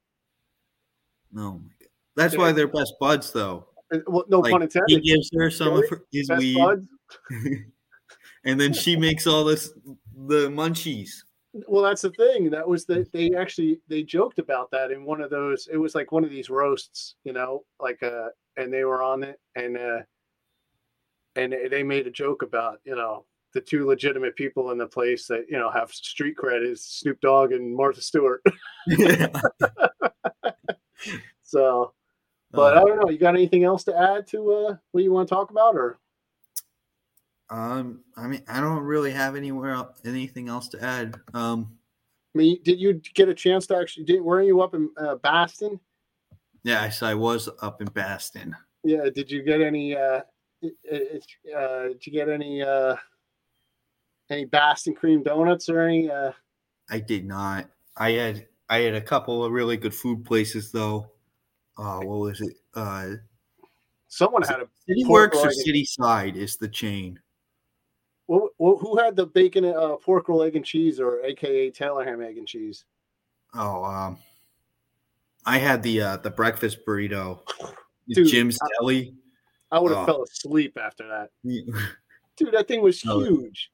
no, 1.32 1.54
my 1.54 1.70
God. 1.80 1.90
That's 2.16 2.38
why 2.38 2.52
they're 2.54 2.68
best 2.68 2.94
buds, 3.00 3.32
though. 3.32 3.68
Uh, 3.94 4.00
Well, 4.08 4.26
no 4.30 4.40
Like, 4.40 4.52
pun 4.52 4.68
he 4.88 5.00
gives 5.02 5.30
her 5.36 5.50
some 5.52 5.74
of 5.74 5.84
Really? 5.92 6.04
his 6.12 6.28
Best 6.30 6.40
weed, 6.40 6.88
and 8.46 8.60
then 8.60 8.74
she 8.74 8.96
makes 8.96 9.28
all 9.28 9.44
this 9.44 9.72
the 10.28 10.48
munchies. 10.50 11.12
Well, 11.68 11.84
that's 11.84 12.02
the 12.02 12.10
thing. 12.12 12.50
That 12.50 12.68
was 12.68 12.86
that 12.88 13.12
they 13.14 13.34
actually 13.34 13.80
they 13.88 14.04
joked 14.04 14.40
about 14.40 14.72
that 14.72 14.92
in 14.92 15.06
one 15.06 15.22
of 15.22 15.30
those. 15.30 15.68
It 15.72 15.78
was 15.78 15.96
like 15.96 16.12
one 16.12 16.24
of 16.26 16.30
these 16.30 16.50
roasts, 16.50 17.16
you 17.24 17.32
know, 17.34 17.64
like 17.80 18.04
uh, 18.04 18.28
and 18.58 18.74
they 18.74 18.84
were 18.84 19.02
on 19.02 19.24
it, 19.24 19.40
and 19.56 19.78
uh, 19.78 20.00
and 21.36 21.54
they- 21.72 21.84
made 21.84 22.08
a 22.08 22.12
joke 22.12 22.42
about 22.42 22.80
you 22.84 22.96
know 22.96 23.26
the 23.54 23.62
two 23.62 23.86
legitimate 23.86 24.36
people 24.36 24.72
in 24.72 24.78
the 24.78 24.88
place 24.88 25.28
that 25.28 25.46
you 25.50 25.58
know 25.58 25.70
have 25.70 25.92
street 25.92 26.36
cred 26.36 26.70
is 26.70 26.84
Snoop 26.84 27.20
Dogg 27.22 27.52
and 27.54 27.74
Martha 27.76 28.02
Stewart. 28.02 28.42
so, 31.44 31.94
but 32.52 32.78
I 32.78 32.82
don't 32.82 33.00
know. 33.00 33.10
You 33.10 33.18
got 33.20 33.36
anything 33.36 33.64
else 33.64 33.84
to 33.86 33.98
add 33.98 34.28
to 34.28 34.52
uh, 34.52 34.76
what 34.92 35.04
you 35.04 35.12
want 35.12 35.28
to 35.30 35.36
talk 35.36 35.52
about, 35.52 35.76
or 35.76 36.00
um, 37.50 38.02
I 38.18 38.28
mean, 38.28 38.44
I 38.48 38.60
don't 38.60 38.84
really 38.84 39.12
have 39.12 39.36
anywhere 39.36 39.72
el- 39.72 39.96
anything 40.06 40.50
else 40.50 40.68
to 40.70 40.84
add. 40.84 41.20
Um, 41.34 41.78
I 42.34 42.38
mean, 42.38 42.60
did 42.64 42.80
you 42.80 43.02
get 43.14 43.30
a 43.30 43.34
chance 43.34 43.68
to 43.68 43.78
actually? 43.78 44.06
Did 44.06 44.22
weren't 44.22 44.48
you 44.48 44.62
up 44.62 44.74
in 44.74 44.90
uh, 44.98 45.16
Baston? 45.16 45.80
yes, 46.64 47.04
I 47.04 47.14
was 47.14 47.50
up 47.62 47.82
in 47.82 47.88
Baston. 47.88 48.56
Yeah. 48.84 49.10
Did 49.14 49.32
you 49.32 49.44
get 49.44 49.62
any? 49.62 49.96
Uh, 49.96 50.22
uh, 50.64 50.70
did 50.92 52.06
you 52.06 52.12
get 52.12 52.30
any? 52.30 52.62
Uh, 52.62 52.96
any 54.30 54.46
Baston 54.46 54.96
cream 54.96 55.24
donuts 55.24 55.70
or 55.70 55.82
any? 55.82 56.10
Uh, 56.10 56.32
I 56.90 57.00
did 57.00 57.26
not. 57.26 57.70
I 57.96 58.12
had 58.12 58.48
I 58.70 58.80
had 58.80 58.96
a 58.96 59.02
couple 59.02 59.46
of 59.46 59.52
really 59.52 59.78
good 59.78 59.94
food 59.94 60.26
places 60.26 60.72
though. 60.72 61.12
Uh, 61.78 62.00
what 62.00 62.20
was 62.20 62.42
it? 62.42 62.58
Uh, 62.74 63.12
someone 64.08 64.42
had 64.42 64.62
a. 64.62 64.68
City 64.88 65.06
Works 65.06 65.38
or 65.38 65.52
City 65.52 65.86
Side 65.86 66.38
is 66.38 66.58
the 66.58 66.68
chain. 66.68 67.20
Who, 68.28 68.50
who 68.58 68.98
had 68.98 69.16
the 69.16 69.28
bacon, 69.28 69.66
uh, 69.66 69.98
pork 69.98 70.28
roll, 70.30 70.42
egg 70.44 70.56
and 70.56 70.66
cheese, 70.66 71.00
or 71.00 71.22
AKA 71.24 71.70
Taylor 71.72 72.04
ham, 72.04 72.22
egg 72.22 72.38
and 72.38 72.48
cheese? 72.48 72.86
Oh, 73.54 73.84
um, 73.84 74.18
I 75.46 75.60
had 75.60 75.84
the 75.84 76.02
uh, 76.02 76.18
the 76.18 76.32
breakfast 76.32 76.80
burrito, 76.88 77.40
Dude, 78.10 78.28
Jim's 78.28 78.58
Deli. 78.80 79.14
I 79.72 79.80
would 79.80 79.92
have 79.92 80.02
Oh. 80.04 80.06
fell 80.06 80.24
asleep 80.24 80.78
after 80.82 81.08
that. 81.08 81.30
Dude, 81.44 82.52
that 82.54 82.68
thing 82.68 82.82
was 82.82 83.02
Oh. 83.08 83.24
huge. 83.24 83.72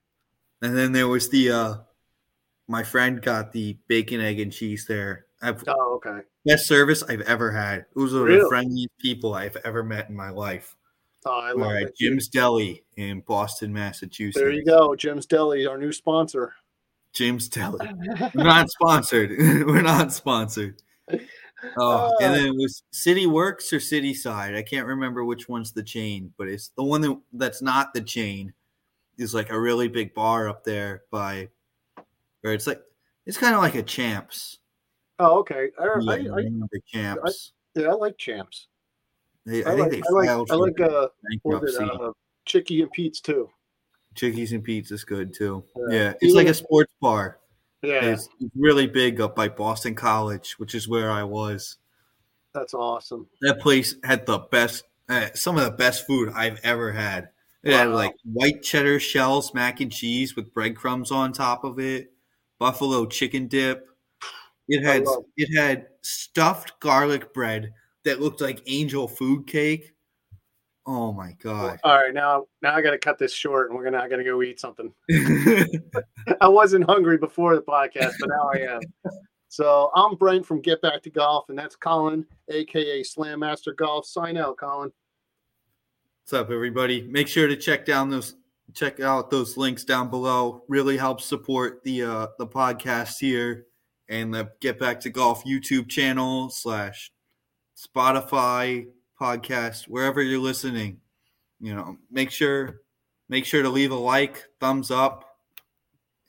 And 0.62 0.78
then 0.78 0.92
there 0.92 1.08
was 1.08 1.30
the 1.30 1.50
uh, 1.52 1.76
my 2.68 2.84
friend 2.84 3.22
got 3.22 3.52
the 3.54 3.78
bacon, 3.88 4.20
egg, 4.22 4.40
and 4.40 4.52
cheese 4.52 4.86
there. 4.86 5.26
I've, 5.42 5.64
Oh, 5.68 5.96
okay. 5.96 6.20
best 6.46 6.68
service 6.68 7.02
I've 7.04 7.22
ever 7.22 7.52
had. 7.52 7.86
Those 7.96 8.14
are 8.14 8.20
the 8.20 8.24
Really? 8.26 8.50
friendliest 8.50 8.98
people 9.00 9.34
I've 9.34 9.56
ever 9.64 9.82
met 9.84 10.10
in 10.10 10.16
my 10.16 10.30
life. 10.30 10.76
Oh, 11.26 11.40
I 11.40 11.52
love 11.52 11.72
right, 11.72 11.88
it. 11.88 11.96
Jim's 11.98 12.28
Deli 12.28 12.84
in 12.98 13.22
Boston, 13.22 13.72
Massachusetts. 13.72 14.38
There 14.38 14.50
you 14.52 14.66
go, 14.66 14.96
Jim's 14.96 15.26
Deli, 15.26 15.68
our 15.68 15.78
new 15.78 15.92
sponsor. 15.92 16.54
Jim's 17.14 17.48
Deli. 17.50 17.88
We're 18.36 18.44
not 18.44 18.70
sponsored. 18.70 19.32
We're 19.38 19.82
not 19.82 20.12
sponsored. 20.14 20.82
Oh, 21.78 22.18
and 22.22 22.32
Uh. 22.34 22.36
then 22.36 22.46
it 22.48 22.56
was 22.56 22.84
City 22.92 23.28
Works 23.28 23.72
or 23.72 23.80
City 23.80 24.14
Side. 24.14 24.56
I 24.56 24.64
can't 24.64 24.88
remember 24.88 25.24
which 25.24 25.48
one's 25.48 25.72
the 25.74 25.84
chain, 25.84 26.34
but 26.38 26.48
it's 26.48 26.70
the 26.70 26.84
one 26.84 27.02
that, 27.02 27.20
that's 27.34 27.62
not 27.62 27.94
the 27.94 28.02
chain. 28.02 28.54
Is 29.18 29.36
like 29.36 29.52
a 29.52 29.60
really 29.60 29.88
big 29.88 30.16
bar 30.16 30.50
up 30.50 30.64
there 30.64 31.04
by, 31.12 31.50
where 32.40 32.54
it's 32.54 32.66
like 32.66 32.82
it's 33.28 33.38
kind 33.38 33.54
of 33.54 33.62
like 33.62 33.76
a 33.76 33.84
Champs. 33.84 34.58
Oh, 35.20 35.40
okay. 35.42 35.68
I, 35.80 35.84
Yeah, 36.00 36.12
I, 36.12 36.16
I 36.16 36.18
I, 36.18 36.36
remember 36.38 36.80
Champs. 36.88 37.52
yeah, 37.76 37.90
I 37.90 37.94
like 37.94 38.18
champs. 38.18 38.68
They, 39.46 39.64
I, 39.64 39.72
I, 39.72 39.74
like, 39.74 39.92
think 39.92 40.04
they 40.06 40.10
I 40.10 40.36
like, 40.36 40.52
I 40.52 40.56
like, 40.56 40.80
uh, 40.80 41.08
it, 41.24 42.02
uh, 42.02 42.12
Chicky 42.46 42.82
and 42.82 42.92
Pete's 42.92 43.22
too. 43.22 43.50
Chickies 44.14 44.52
and 44.52 44.64
Pete's 44.64 44.92
is 44.92 45.04
good 45.04 45.34
too. 45.34 45.64
Yeah. 45.90 45.96
Yeah, 45.98 46.14
it's 46.22 46.36
like 46.36 46.48
a 46.48 46.54
sports 46.54 46.94
bar. 47.02 47.40
Yeah, 47.82 48.06
It's 48.06 48.30
really 48.56 48.86
big 48.86 49.20
up 49.20 49.36
by 49.36 49.48
Boston 49.50 49.96
College, 49.96 50.54
which 50.60 50.76
is 50.76 50.88
where 50.88 51.10
I 51.10 51.24
was. 51.24 51.78
that's 52.54 52.74
awesome. 52.76 53.28
That 53.42 53.60
place 53.60 53.96
had 54.04 54.26
the 54.26 54.38
best, 54.40 54.84
uh, 55.10 55.30
some 55.34 55.58
of 55.58 55.64
the 55.64 55.72
best 55.72 56.06
food 56.06 56.32
I've 56.36 56.60
ever 56.64 56.92
had. 56.92 57.30
It 57.64 57.74
had 57.74 57.90
like 57.90 58.14
white 58.24 58.62
cheddar 58.64 59.00
shells, 59.00 59.54
mac 59.54 59.82
and 59.82 59.92
cheese 59.92 60.36
with 60.36 60.54
breadcrumbs 60.54 61.12
on 61.12 61.32
top 61.32 61.64
of 61.64 61.80
it, 61.80 62.12
buffalo 62.60 63.06
chicken 63.06 63.48
dip. 63.48 63.88
It 64.68 64.84
had 64.84 65.06
it 65.38 65.56
had 65.58 65.88
stuffed 66.02 66.80
garlic 66.80 67.34
bread 67.34 67.74
that 68.06 68.22
looked 68.22 68.42
like 68.42 68.62
angel 68.68 69.08
food 69.08 69.48
cake. 69.48 69.94
Oh 70.86 71.14
my 71.14 71.34
god! 71.40 71.80
All 71.84 71.96
right, 71.96 72.14
now 72.14 72.46
now 72.62 72.76
I 72.76 72.82
got 72.82 72.92
to 72.92 72.98
cut 72.98 73.20
this 73.20 73.34
short, 73.34 73.70
and 73.70 73.78
we're 73.78 73.84
gonna 73.84 74.00
I 74.00 74.10
gotta 74.10 74.24
go 74.24 74.42
eat 74.42 74.60
something. 74.60 74.92
I 76.42 76.48
wasn't 76.48 76.86
hungry 76.86 77.18
before 77.18 77.56
the 77.56 77.62
podcast, 77.62 78.14
but 78.20 78.30
now 78.30 78.50
I 78.54 78.76
am. 78.76 78.82
So 79.50 79.92
I'm 79.96 80.16
Brent 80.16 80.46
from 80.46 80.62
Get 80.62 80.82
Back 80.82 81.04
to 81.04 81.10
Golf, 81.10 81.50
and 81.50 81.58
that's 81.58 81.76
Colin, 81.76 82.26
aka 82.50 83.04
Slam 83.04 83.40
Master 83.40 83.74
Golf. 83.74 84.08
Sign 84.08 84.38
out, 84.38 84.58
Colin. 84.58 84.92
What's 86.24 86.34
up, 86.34 86.50
everybody? 86.50 87.04
Make 87.04 87.28
sure 87.28 87.48
to 87.48 87.56
check 87.56 87.86
down 87.86 88.10
those 88.10 88.36
check 88.74 89.00
out 89.00 89.30
those 89.30 89.58
links 89.58 89.84
down 89.84 90.10
below. 90.10 90.64
Really 90.68 90.98
helps 90.98 91.26
support 91.26 91.84
the 91.84 92.04
uh, 92.04 92.28
the 92.40 92.48
podcast 92.48 93.20
here 93.20 93.68
and 94.10 94.34
the 94.34 94.50
Get 94.62 94.80
Back 94.80 95.00
to 95.02 95.10
Golf 95.10 95.44
YouTube 95.46 95.90
channel 95.90 96.50
slash 96.50 97.12
Spotify 97.82 98.88
podcast 99.20 99.86
wherever 99.88 100.22
you're 100.22 100.40
listening. 100.40 101.00
You 101.60 101.76
know, 101.76 101.98
make 102.10 102.32
sure 102.32 102.82
make 103.30 103.46
sure 103.46 103.62
to 103.62 103.70
leave 103.70 103.92
a 103.92 103.96
like, 103.96 104.46
thumbs 104.60 104.92
up, 104.92 105.26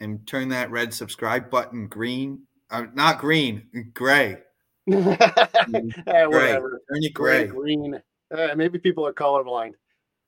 and 0.00 0.26
turn 0.26 0.48
that 0.50 0.70
red 0.70 0.94
subscribe 0.94 1.50
button 1.50 1.88
green 1.88 2.42
uh, 2.72 2.86
not 2.94 3.18
green, 3.18 3.90
gray. 3.92 4.38
hey, 4.86 4.96
whatever. 4.96 6.80
Turn 6.88 7.04
it 7.04 7.12
gray. 7.12 7.46
Green. 7.46 8.00
Uh, 8.34 8.48
maybe 8.56 8.78
people 8.78 9.06
are 9.06 9.12
colorblind. 9.12 9.72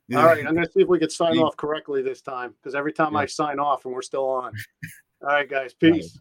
Yeah. 0.09 0.19
All 0.19 0.27
right, 0.27 0.47
I'm 0.47 0.53
going 0.53 0.67
to 0.67 0.71
see 0.71 0.83
if 0.83 0.89
we 0.89 0.99
can 0.99 1.09
sign 1.09 1.39
off 1.39 1.57
correctly 1.57 2.03
this 2.03 2.21
time 2.21 2.55
because 2.61 2.75
every 2.75 2.93
time 2.93 3.15
yeah. 3.15 3.21
I 3.21 3.27
sign 3.27 3.59
off 3.59 3.87
and 3.87 3.95
we're 3.95 4.03
still 4.03 4.29
on. 4.29 4.53
All 5.23 5.29
right, 5.29 5.49
guys. 5.49 5.73
Peace. 5.73 6.19